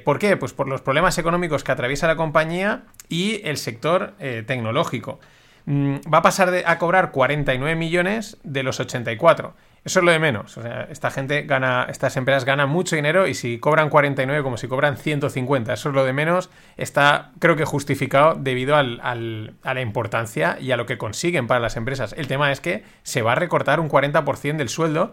[0.05, 0.37] ¿Por qué?
[0.37, 5.21] Pues por los problemas económicos que atraviesa la compañía y el sector tecnológico.
[5.67, 9.55] Mm, va a pasar a cobrar 49 millones de los 84.
[9.85, 10.57] Eso es lo de menos.
[10.57, 14.57] O sea, esta gente gana, estas empresas ganan mucho dinero y si cobran 49 como
[14.57, 19.75] si cobran 150, eso es lo de menos, está creo que justificado debido al, a
[19.75, 22.15] la importancia y a lo que consiguen para las empresas.
[22.17, 25.13] El tema es que se va a recortar un 40% del sueldo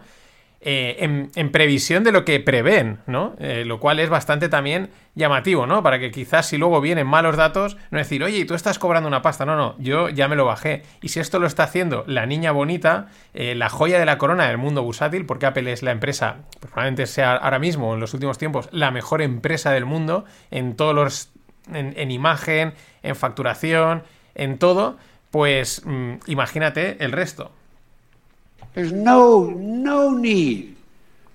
[0.64, 3.34] eh, en, previsión de lo que prevén, ¿no?
[3.40, 5.82] Eh, lo cual es bastante también llamativo, ¿no?
[5.82, 9.22] Para que quizás si luego vienen malos datos, no decir, oye, tú estás cobrando una
[9.22, 9.44] pasta.
[9.44, 10.84] No, no, yo ya me lo bajé.
[11.00, 14.46] Y si esto lo está haciendo la niña bonita, eh, la joya de la corona
[14.46, 18.14] del mundo bursátil, porque Apple es la empresa, pues probablemente sea ahora mismo, en los
[18.14, 21.30] últimos tiempos, la mejor empresa del mundo en todos los.
[21.72, 24.04] en, imagen, en facturación,
[24.36, 24.96] en todo,
[25.32, 27.50] pues mm, imagínate el resto.
[28.74, 30.74] No, no need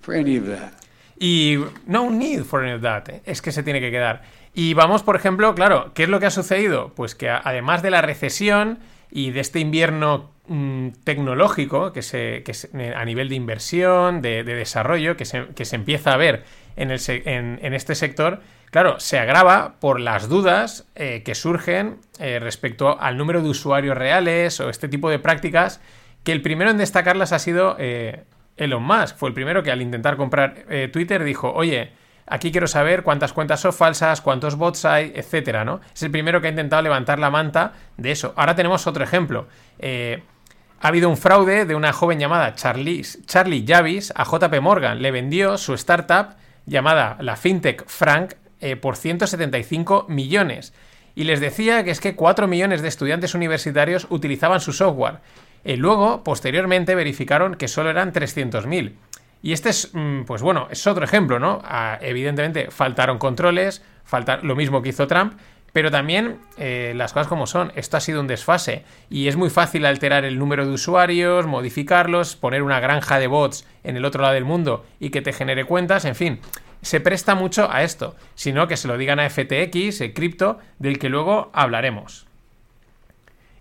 [0.02, 0.72] for any of that.
[1.20, 3.10] Y no need for any of that.
[3.10, 3.22] ¿eh?
[3.26, 4.24] Es que se tiene que quedar.
[4.54, 6.94] Y vamos, por ejemplo, claro, ¿qué es lo que ha sucedido?
[6.96, 8.80] Pues que además de la recesión
[9.12, 12.54] y de este invierno mm, tecnológico que se, que
[12.96, 16.44] a nivel de inversión, de, desarrollo, que se, que se, empieza a ver
[16.76, 22.40] en, el, en, este sector, claro, se agrava por las dudas eh, que surgen eh,
[22.40, 25.82] respecto al número de usuarios reales o este tipo de prácticas
[26.28, 28.26] que el primero en destacarlas ha sido eh,
[28.58, 29.16] Elon Musk.
[29.16, 31.94] Fue el primero que al intentar comprar eh, Twitter dijo, oye,
[32.26, 35.80] aquí quiero saber cuántas cuentas son falsas, cuántos bots hay, etcétera, ¿no?
[35.96, 38.34] Es el primero que ha intentado levantar la manta de eso.
[38.36, 39.48] Ahora tenemos otro ejemplo.
[39.80, 40.22] Eh,
[40.82, 45.02] ha habido un fraude de una joven llamada Charlie, Charlie Javis a JP Morgan.
[45.02, 48.34] Le vendió su startup llamada la FinTech Frank
[48.82, 50.74] por 175 millones.
[51.16, 55.20] Y les decía que es que 4 millones de estudiantes universitarios utilizaban su software.
[55.68, 58.94] Y eh, luego, posteriormente, verificaron que solo eran 300.000.
[59.42, 61.60] Y este es, mm, pues bueno, es otro ejemplo, ¿no?
[61.66, 65.34] Ah, evidentemente, faltaron controles, falta lo mismo que hizo Trump,
[65.74, 69.50] pero también eh, las cosas como son, esto ha sido un desfase y es muy
[69.50, 74.22] fácil alterar el número de usuarios, modificarlos, poner una granja de bots en el otro
[74.22, 76.40] lado del mundo y que te genere cuentas, en fin,
[76.82, 80.98] se presta mucho a esto, sino que se lo digan a FTX, el cripto, del
[80.98, 82.27] que luego hablaremos.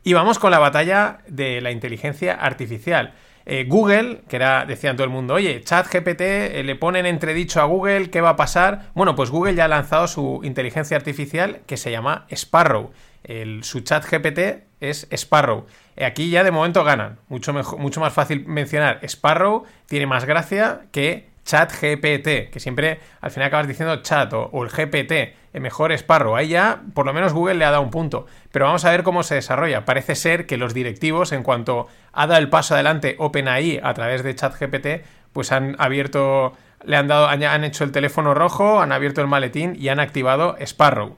[0.06, 3.14] Y vamos con la batalla de la inteligencia artificial.
[3.44, 7.64] Eh, Google, que era, decían todo el mundo, oye, ChatGPT, eh, le ponen entredicho a
[7.64, 8.92] Google, ¿qué va a pasar?
[8.94, 12.92] Bueno, pues Google ya ha lanzado su inteligencia artificial que se llama Sparrow.
[13.24, 15.66] El, su ChatGPT es Sparrow.
[15.96, 17.18] Eh, aquí ya de momento ganan.
[17.28, 23.32] Mucho, mucho más fácil mencionar Sparrow, tiene más gracia que chat GPT, que siempre al
[23.32, 26.36] final acabas diciendo chat o, o el GPT, mejor Sparrow.
[26.36, 28.26] Ahí ya, por lo menos Google le ha dado un punto.
[28.52, 29.84] Pero vamos a ver cómo se desarrolla.
[29.84, 34.22] Parece ser que los directivos, en cuanto ha dado el paso adelante OpenAI a través
[34.22, 36.52] de chat GPT, pues han abierto,
[36.84, 40.56] le han dado, han, hecho el teléfono rojo, han abierto el maletín y han activado
[40.60, 41.16] Sparrow.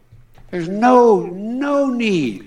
[0.50, 2.44] There's no, no need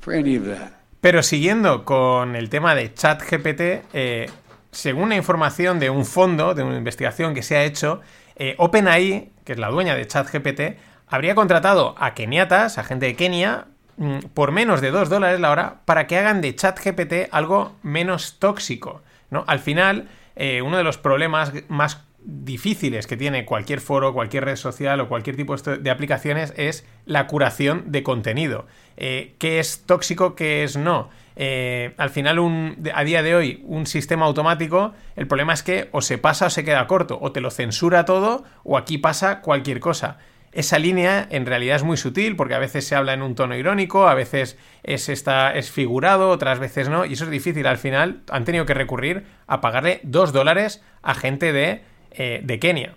[0.00, 0.72] for any of that.
[1.00, 3.60] Pero siguiendo con el tema de ChatGPT,
[3.92, 4.30] eh,
[4.72, 8.00] según una información de un fondo, de una investigación que se ha hecho,
[8.34, 10.60] eh, OpenAI, que es la dueña de ChatGPT,
[11.06, 15.50] habría contratado a keniatas, a gente de Kenia, mm, por menos de 2 dólares la
[15.50, 19.02] hora, para que hagan de ChatGPT algo menos tóxico.
[19.30, 19.44] ¿no?
[19.46, 24.56] Al final, eh, uno de los problemas más difíciles que tiene cualquier foro, cualquier red
[24.56, 28.66] social o cualquier tipo de aplicaciones es la curación de contenido.
[28.96, 31.08] Eh, ¿Qué es tóxico, qué es no?
[31.36, 35.88] Eh, al final, un, a día de hoy, un sistema automático, el problema es que
[35.92, 39.40] o se pasa o se queda corto, o te lo censura todo, o aquí pasa
[39.40, 40.18] cualquier cosa.
[40.56, 43.54] Esa línea en realidad es muy sutil porque a veces se habla en un tono
[43.54, 47.66] irónico, a veces es, está, es figurado, otras veces no, y eso es difícil.
[47.66, 51.82] Al final han tenido que recurrir a pagarle dos dólares a gente de
[52.18, 52.94] eh, de Kenia.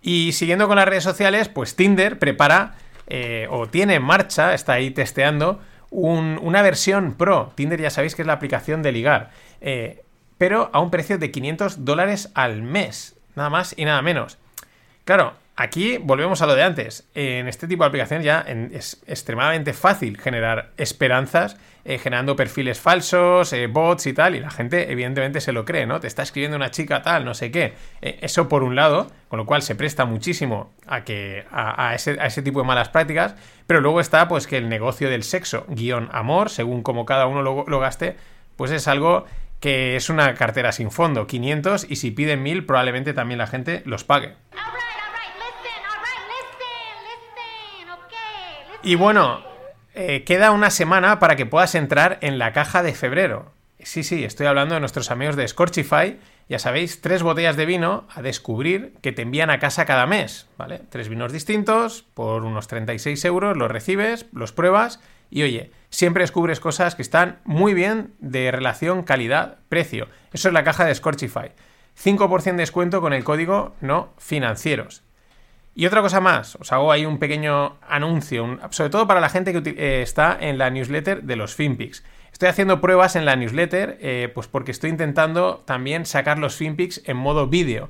[0.00, 2.76] Y siguiendo con las redes sociales, pues Tinder prepara
[3.06, 5.60] eh, o tiene en marcha, está ahí testeando,
[5.90, 7.52] una versión pro.
[7.54, 10.04] Tinder ya sabéis que es la aplicación de ligar, eh,
[10.38, 14.38] pero a un precio de 500 dólares al mes, nada más y nada menos.
[15.04, 17.08] Claro, aquí volvemos a lo de antes.
[17.14, 18.40] En este tipo de aplicaciones ya
[18.72, 24.50] es extremadamente fácil generar esperanzas eh, generando perfiles falsos, eh, bots y tal, y la
[24.50, 25.98] gente evidentemente se lo cree, ¿no?
[25.98, 27.72] Te está escribiendo una chica tal, no sé qué.
[28.02, 32.42] Eh, eso por un lado, con lo cual se presta muchísimo a, que, a, ese,
[32.42, 33.34] tipo de malas prácticas,
[33.66, 37.40] pero luego está pues que el negocio del sexo, guion amor, según como cada uno
[37.40, 38.16] lo, gaste,
[38.56, 39.24] pues es algo
[39.58, 43.82] que es una cartera sin fondo, 500, y si piden 1000 probablemente también la gente
[43.86, 44.34] los pague.
[48.82, 49.42] Y bueno,
[49.94, 53.52] eh, queda una semana para que puedas entrar en la caja de febrero.
[53.82, 56.18] Sí, sí, estoy hablando de nuestros amigos de Scorchify.
[56.48, 60.48] Ya sabéis, tres botellas de vino a descubrir que te envían a casa cada mes,
[60.56, 60.80] ¿vale?
[60.88, 65.00] Tres vinos distintos por unos 36 euros, los recibes, los pruebas
[65.30, 70.08] y oye, siempre descubres cosas que están muy bien de relación calidad-precio.
[70.32, 71.52] Eso es la caja de Scorchify.
[72.02, 75.02] 5% de descuento con el código no financieros.
[75.80, 79.50] Y otra cosa más, os hago ahí un pequeño anuncio, sobre todo para la gente
[79.50, 82.04] que eh, está en la newsletter de los FinPix.
[82.30, 87.00] Estoy haciendo pruebas en la newsletter, eh, pues porque estoy intentando también sacar los FinPix
[87.06, 87.88] en modo vídeo.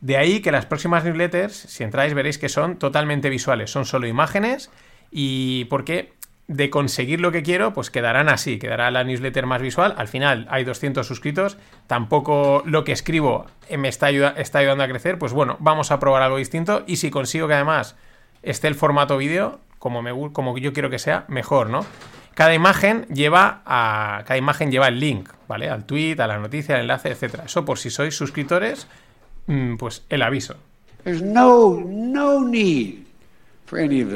[0.00, 4.06] De ahí que las próximas newsletters, si entráis, veréis que son totalmente visuales, son solo
[4.06, 4.70] imágenes
[5.10, 6.14] y porque
[6.50, 9.94] de conseguir lo que quiero, pues quedarán así, quedará la newsletter más visual.
[9.96, 13.46] Al final hay 200 suscritos, tampoco lo que escribo
[13.78, 17.08] me está, está ayudando a crecer, pues bueno, vamos a probar algo distinto y si
[17.08, 17.94] consigo que además
[18.42, 21.86] esté el formato vídeo, como, me, como yo quiero que sea, mejor, ¿no?
[22.34, 25.70] Cada imagen lleva a cada imagen lleva el link, ¿vale?
[25.70, 27.44] Al tweet, a la noticia, al enlace, etcétera.
[27.44, 28.88] Eso por si sois suscriptores,
[29.46, 30.56] mm, pues el aviso.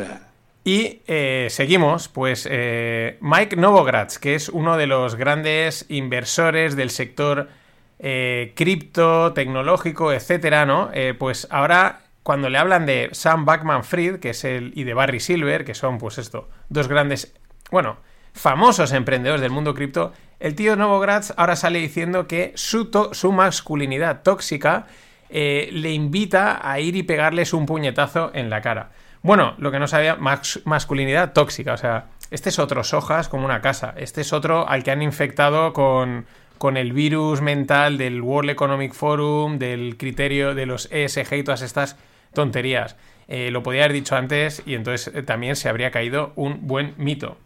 [0.01, 0.24] no.
[0.65, 6.89] Y eh, seguimos, pues eh, Mike Novogratz, que es uno de los grandes inversores del
[6.89, 7.51] sector
[7.99, 10.91] eh, cripto, tecnológico, etcétera, ¿no?
[11.19, 15.21] pues ahora, cuando le hablan de Sam Backman Fried, que es el, y de Barry
[15.21, 17.35] Silver, que son, pues esto, dos grandes,
[17.71, 17.99] bueno,
[18.33, 24.23] famosos emprendedores del mundo cripto, el tío Novogratz ahora sale diciendo que su, su masculinidad
[24.23, 24.87] tóxica
[25.29, 28.93] le invita a ir y pegarles un puñetazo en la cara.
[29.25, 31.73] Bueno, lo que no sabía, masculinidad tóxica.
[31.73, 33.95] O sea, este es otro Sojas como una casa.
[33.97, 36.27] Este es otro al que han infectado con,
[36.59, 41.63] con el virus mental del World Economic Forum, del criterio de los ESG y todas
[41.63, 41.97] estas
[42.35, 42.97] tonterías.
[43.27, 46.93] Eh, lo podía haber dicho antes y entonces eh, también se habría caído un buen
[46.99, 47.39] mito.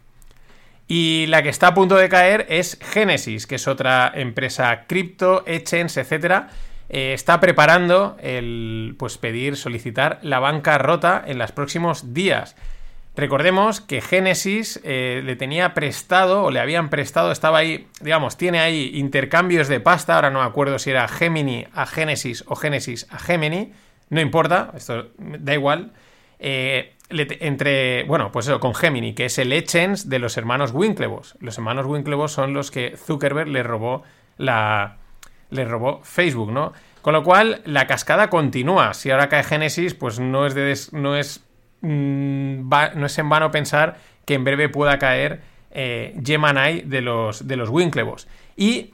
[0.89, 5.43] Y la que está a punto de caer es Genesis, que es otra empresa cripto,
[5.47, 6.49] exchange, etcétera,
[6.89, 12.55] eh, está preparando el pues pedir, solicitar la bancarrota en los próximos días.
[13.15, 18.59] Recordemos que Genesis eh, le tenía prestado o le habían prestado, estaba ahí, digamos, tiene
[18.59, 23.07] ahí intercambios de pasta, ahora no me acuerdo si era Gemini a Genesis o Genesis
[23.11, 23.73] a Gemini,
[24.09, 25.91] no importa, esto da igual.
[26.39, 31.35] Eh, entre, bueno, pues eso, con Gemini, que es el Echens de los hermanos Winklevoss.
[31.39, 34.03] Los hermanos Winklevoss son los que Zuckerberg le robó
[34.37, 34.97] la,
[35.49, 36.73] le robó Facebook, ¿no?
[37.01, 38.93] Con lo cual, la cascada continúa.
[38.93, 41.45] Si ahora cae Genesis, pues no es, de no es,
[41.81, 45.41] mm, no es en vano pensar que en breve pueda caer
[45.71, 48.27] eh, Gemini de los, de los Winklevoss.
[48.57, 48.93] Y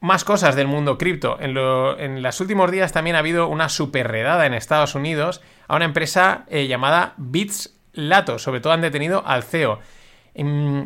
[0.00, 1.38] más cosas del mundo cripto.
[1.40, 5.76] En, en los últimos días también ha habido una super redada en Estados Unidos a
[5.76, 8.38] una empresa eh, llamada Bits Lato.
[8.38, 9.80] Sobre todo han detenido al CEO.
[10.36, 10.82] Mm,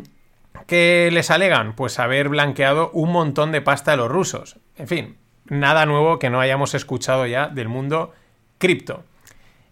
[0.67, 1.75] ¿Qué les alegan?
[1.75, 4.57] Pues haber blanqueado un montón de pasta de los rusos.
[4.77, 8.13] En fin, nada nuevo que no hayamos escuchado ya del mundo
[8.57, 9.03] cripto.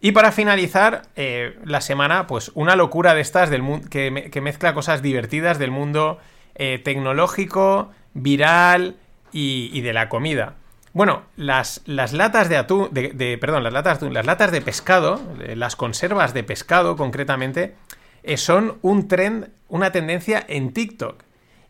[0.01, 4.73] Y para finalizar eh, la semana, pues una locura de estas del que, que, mezcla
[4.73, 6.19] cosas divertidas del mundo
[6.55, 8.97] eh, tecnológico, viral
[9.31, 10.55] y, de la comida.
[10.91, 16.33] Bueno, las, las latas de atún, de, perdón, las latas, de pescado, eh, las conservas
[16.33, 17.75] de pescado concretamente,
[18.35, 21.23] son un trend, una tendencia en TikTok.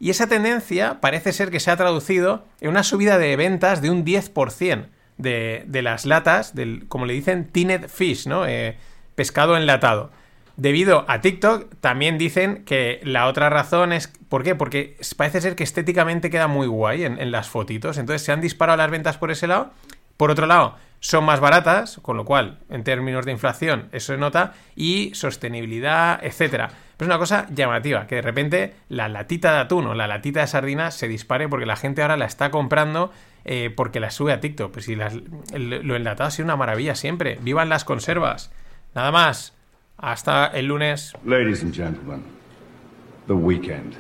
[0.04, 3.89] Y esa tendencia parece ser que se ha traducido en una subida de ventas de
[3.89, 4.88] un 10%
[5.18, 8.45] de, de las latas, del, como le dicen, tinned fish, ¿no?
[8.45, 8.76] Eh,
[9.16, 10.12] pescado enlatado.
[10.58, 14.12] Debido a TikTok, también dicen que la otra razón es.
[14.28, 14.56] ¿Por qué?
[14.56, 17.97] Porque parece ser que estéticamente queda muy guay en, en las fotitos.
[17.97, 19.72] Entonces se han disparado las ventas por ese lado.
[20.18, 24.18] Por otro lado, son más baratas, con lo cual, en términos de inflación, eso se
[24.18, 26.70] nota, y sostenibilidad, etcétera.
[26.95, 30.39] Pero es una cosa llamativa, que de repente la latita de atún o la latita
[30.39, 33.12] de sardina se dispare porque la gente ahora la está comprando
[33.43, 34.72] eh, porque la sube a TikTok.
[34.72, 37.38] Pues si lo enlatado ha sido una maravilla siempre.
[37.41, 38.54] ¡Vivan las conservas!
[38.95, 39.54] Nada más.
[39.97, 41.14] Hasta el lunes.
[41.26, 42.24] Ladies and gentlemen,
[43.28, 43.97] the weekend.